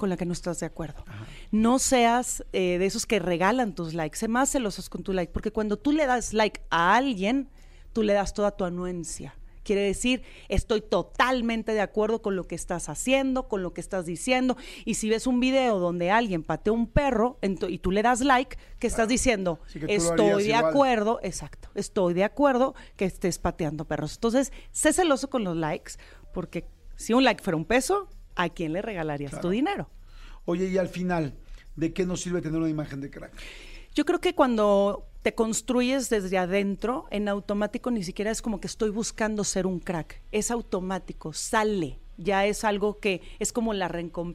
con 0.02 0.10
la 0.10 0.16
que 0.16 0.26
no 0.26 0.32
estás 0.32 0.58
de 0.58 0.66
acuerdo. 0.66 1.04
No 1.52 1.78
seas 1.78 2.44
eh, 2.52 2.76
de 2.78 2.86
esos 2.86 3.06
que 3.06 3.20
regalan 3.20 3.72
tus 3.72 3.94
likes, 3.94 4.18
sé 4.18 4.26
más 4.26 4.50
celosos 4.50 4.88
con 4.88 5.04
tu 5.04 5.12
like, 5.12 5.32
porque 5.32 5.52
cuando 5.52 5.76
tú 5.76 5.92
le 5.92 6.06
das 6.06 6.32
like 6.32 6.60
a 6.70 6.96
alguien, 6.96 7.48
tú 7.92 8.02
le 8.02 8.12
das 8.12 8.34
toda 8.34 8.50
tu 8.50 8.64
anuencia. 8.64 9.36
Quiere 9.62 9.82
decir, 9.82 10.24
estoy 10.48 10.80
totalmente 10.80 11.72
de 11.72 11.82
acuerdo 11.82 12.20
con 12.20 12.34
lo 12.34 12.48
que 12.48 12.56
estás 12.56 12.88
haciendo, 12.88 13.46
con 13.46 13.62
lo 13.62 13.74
que 13.74 13.80
estás 13.80 14.04
diciendo. 14.04 14.56
Y 14.84 14.94
si 14.94 15.08
ves 15.08 15.28
un 15.28 15.38
video 15.38 15.78
donde 15.78 16.10
alguien 16.10 16.42
patea 16.42 16.72
un 16.72 16.88
perro 16.88 17.38
y 17.40 17.78
tú 17.78 17.92
le 17.92 18.02
das 18.02 18.22
like, 18.22 18.58
que 18.80 18.88
estás 18.88 19.06
diciendo, 19.06 19.60
estoy 19.86 20.48
de 20.48 20.56
acuerdo, 20.56 21.20
exacto, 21.22 21.68
estoy 21.76 22.12
de 22.14 22.24
acuerdo 22.24 22.74
que 22.96 23.04
estés 23.04 23.38
pateando 23.38 23.84
perros. 23.84 24.14
Entonces, 24.16 24.52
sé 24.72 24.92
celoso 24.92 25.30
con 25.30 25.44
los 25.44 25.56
likes, 25.56 25.92
porque 26.34 26.66
si 26.96 27.12
un 27.12 27.22
like 27.22 27.40
fuera 27.40 27.56
un 27.56 27.66
peso, 27.66 28.08
¿a 28.36 28.48
quién 28.48 28.72
le 28.72 28.82
regalarías 28.82 29.40
tu 29.40 29.50
dinero? 29.50 29.88
Oye, 30.44 30.68
y 30.68 30.78
al 30.78 30.88
final, 30.88 31.34
¿de 31.76 31.92
qué 31.92 32.04
nos 32.06 32.20
sirve 32.20 32.42
tener 32.42 32.60
una 32.60 32.70
imagen 32.70 33.00
de 33.00 33.10
crack? 33.10 33.32
Yo 33.94 34.04
creo 34.04 34.20
que 34.20 34.34
cuando 34.34 35.06
te 35.22 35.34
construyes 35.34 36.08
desde 36.08 36.38
adentro, 36.38 37.06
en 37.10 37.28
automático 37.28 37.90
ni 37.90 38.02
siquiera 38.02 38.30
es 38.30 38.42
como 38.42 38.60
que 38.60 38.66
estoy 38.66 38.90
buscando 38.90 39.44
ser 39.44 39.66
un 39.66 39.78
crack, 39.78 40.22
es 40.32 40.50
automático, 40.50 41.32
sale, 41.32 41.98
ya 42.16 42.46
es 42.46 42.64
algo 42.64 42.98
que 42.98 43.20
es 43.38 43.52
como 43.52 43.74
la, 43.74 43.90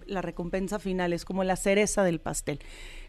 la 0.06 0.22
recompensa 0.22 0.80
final, 0.80 1.12
es 1.12 1.26
como 1.26 1.44
la 1.44 1.56
cereza 1.56 2.04
del 2.04 2.20
pastel. 2.20 2.60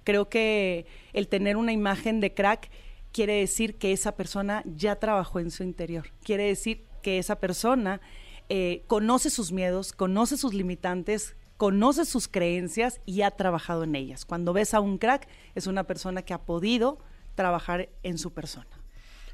Creo 0.05 0.29
que 0.29 0.87
el 1.13 1.29
tener 1.29 1.57
una 1.57 1.73
imagen 1.73 2.21
de 2.21 2.35
crack 2.35 2.71
quiere 3.13 3.35
decir 3.35 3.77
que 3.77 3.93
esa 3.93 4.17
persona 4.17 4.63
ya 4.65 4.97
trabajó 4.97 5.39
en 5.41 5.51
su 5.51 5.63
interior, 5.63 6.13
quiere 6.23 6.45
decir 6.45 6.85
que 7.03 7.19
esa 7.19 7.37
persona 7.37 8.01
eh, 8.49 8.85
conoce 8.87 9.31
sus 9.31 9.53
miedos, 9.53 9.93
conoce 9.93 10.37
sus 10.37 10.55
limitantes, 10.55 11.37
conoce 11.57 12.05
sus 12.05 12.29
creencias 12.29 13.01
y 13.05 13.23
ha 13.23 13.31
trabajado 13.31 13.85
en 13.85 13.95
ellas. 13.95 14.25
Cuando 14.25 14.53
ves 14.53 14.75
a 14.75 14.81
un 14.81 14.99
crack, 14.99 15.29
es 15.55 15.67
una 15.67 15.85
persona 15.85 16.23
que 16.23 16.35
ha 16.35 16.43
podido 16.43 16.99
trabajar 17.35 17.89
en 18.03 18.19
su 18.19 18.33
persona. 18.33 18.69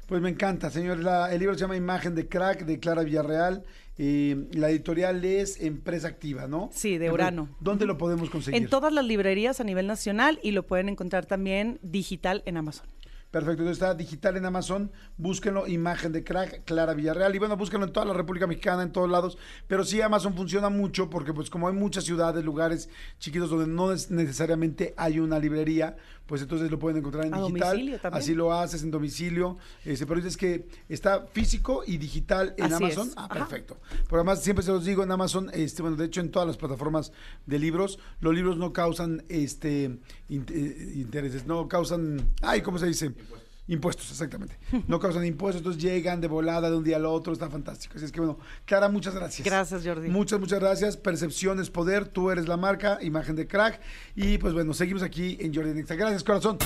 Pues 0.07 0.21
me 0.21 0.29
encanta, 0.29 0.69
señor. 0.69 0.99
el 1.31 1.39
libro 1.39 1.55
se 1.55 1.61
llama 1.61 1.75
Imagen 1.75 2.13
de 2.13 2.27
Crack 2.27 2.65
de 2.65 2.79
Clara 2.79 3.03
Villarreal. 3.03 3.63
Eh, 3.97 4.47
la 4.51 4.69
editorial 4.69 5.23
es 5.25 5.59
Empresa 5.59 6.07
Activa, 6.09 6.47
¿no? 6.47 6.69
Sí, 6.71 6.97
de 6.97 7.09
Urano. 7.09 7.49
¿Dónde 7.59 7.85
lo 7.85 7.97
podemos 7.97 8.29
conseguir? 8.29 8.61
En 8.61 8.69
todas 8.69 8.93
las 8.93 9.05
librerías 9.05 9.59
a 9.59 9.63
nivel 9.63 9.87
nacional 9.87 10.39
y 10.43 10.51
lo 10.51 10.67
pueden 10.67 10.89
encontrar 10.89 11.25
también 11.25 11.79
digital 11.81 12.43
en 12.45 12.57
Amazon. 12.57 12.87
Perfecto, 13.31 13.63
entonces 13.63 13.83
está 13.83 13.93
digital 13.93 14.37
en 14.37 14.45
Amazon, 14.45 14.91
búsquenlo, 15.17 15.67
imagen 15.67 16.13
de 16.13 16.23
crack, 16.23 16.63
Clara 16.63 16.93
Villarreal, 16.93 17.35
y 17.35 17.39
bueno, 17.39 17.57
búsquenlo 17.57 17.85
en 17.85 17.91
toda 17.91 18.05
la 18.05 18.13
República 18.13 18.47
Mexicana, 18.47 18.81
en 18.81 18.93
todos 18.93 19.09
lados, 19.09 19.37
pero 19.67 19.83
sí 19.83 20.01
Amazon 20.01 20.35
funciona 20.35 20.69
mucho 20.69 21.09
porque 21.09 21.33
pues 21.33 21.49
como 21.49 21.67
hay 21.67 21.73
muchas 21.73 22.05
ciudades, 22.05 22.45
lugares 22.45 22.89
chiquitos 23.19 23.49
donde 23.49 23.67
no 23.67 23.91
necesariamente 23.91 24.93
hay 24.95 25.19
una 25.19 25.37
librería, 25.37 25.97
pues 26.25 26.41
entonces 26.41 26.71
lo 26.71 26.79
pueden 26.79 26.97
encontrar 26.97 27.25
en 27.25 27.33
digital. 27.33 27.99
Así 28.11 28.33
lo 28.33 28.53
haces 28.53 28.83
en 28.83 28.91
domicilio. 28.91 29.57
Este, 29.83 30.05
pero 30.05 30.19
dices 30.19 30.37
que 30.37 30.67
está 30.89 31.27
físico 31.27 31.83
y 31.85 31.97
digital 31.97 32.53
en 32.57 32.73
Amazon. 32.73 33.11
Ah, 33.15 33.27
perfecto. 33.27 33.77
Pero 34.05 34.17
además 34.17 34.41
siempre 34.41 34.63
se 34.63 34.71
los 34.71 34.85
digo 34.85 35.03
en 35.03 35.11
Amazon, 35.11 35.51
este, 35.53 35.81
bueno, 35.81 35.97
de 35.97 36.05
hecho 36.05 36.21
en 36.21 36.31
todas 36.31 36.47
las 36.47 36.57
plataformas 36.57 37.11
de 37.45 37.59
libros, 37.59 37.99
los 38.19 38.33
libros 38.33 38.57
no 38.57 38.73
causan 38.73 39.23
este 39.29 39.85
eh, 40.29 40.91
intereses, 40.95 41.45
no 41.45 41.67
causan, 41.67 42.33
ay, 42.41 42.61
¿cómo 42.61 42.79
se 42.79 42.87
dice? 42.87 43.05
Impuestos, 43.07 43.44
exactamente. 43.67 44.57
No 44.87 44.99
causan 44.99 45.25
impuestos, 45.25 45.61
entonces 45.61 45.81
llegan 45.81 46.21
de 46.21 46.27
volada 46.27 46.69
de 46.69 46.75
un 46.75 46.83
día 46.83 46.97
al 46.97 47.05
otro, 47.05 47.33
está 47.33 47.49
fantástico. 47.49 47.93
Así 47.95 48.05
es 48.05 48.11
que 48.11 48.19
bueno, 48.19 48.37
Clara, 48.65 48.89
muchas 48.89 49.15
gracias. 49.15 49.45
Gracias, 49.45 49.85
Jordi. 49.85 50.09
Muchas, 50.09 50.39
muchas 50.39 50.59
gracias. 50.59 50.97
Percepción 50.97 51.59
es 51.59 51.69
poder, 51.69 52.07
tú 52.07 52.31
eres 52.31 52.47
la 52.47 52.57
marca, 52.57 52.99
imagen 53.01 53.35
de 53.35 53.47
crack. 53.47 53.79
Y 54.15 54.37
pues 54.37 54.53
bueno, 54.53 54.73
seguimos 54.73 55.03
aquí 55.03 55.37
en 55.39 55.53
Jordi 55.53 55.73
Nexa. 55.73 55.95
Gracias, 55.95 56.23
corazón. 56.23 56.57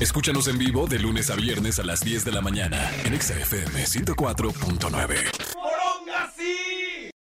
Escúchanos 0.00 0.48
en 0.48 0.58
vivo 0.58 0.86
de 0.86 0.98
lunes 0.98 1.30
a 1.30 1.36
viernes 1.36 1.78
a 1.78 1.82
las 1.82 2.00
10 2.00 2.24
de 2.24 2.32
la 2.32 2.40
mañana 2.40 2.90
en 3.04 3.20
XFM 3.20 3.84
104.9. 3.84 6.63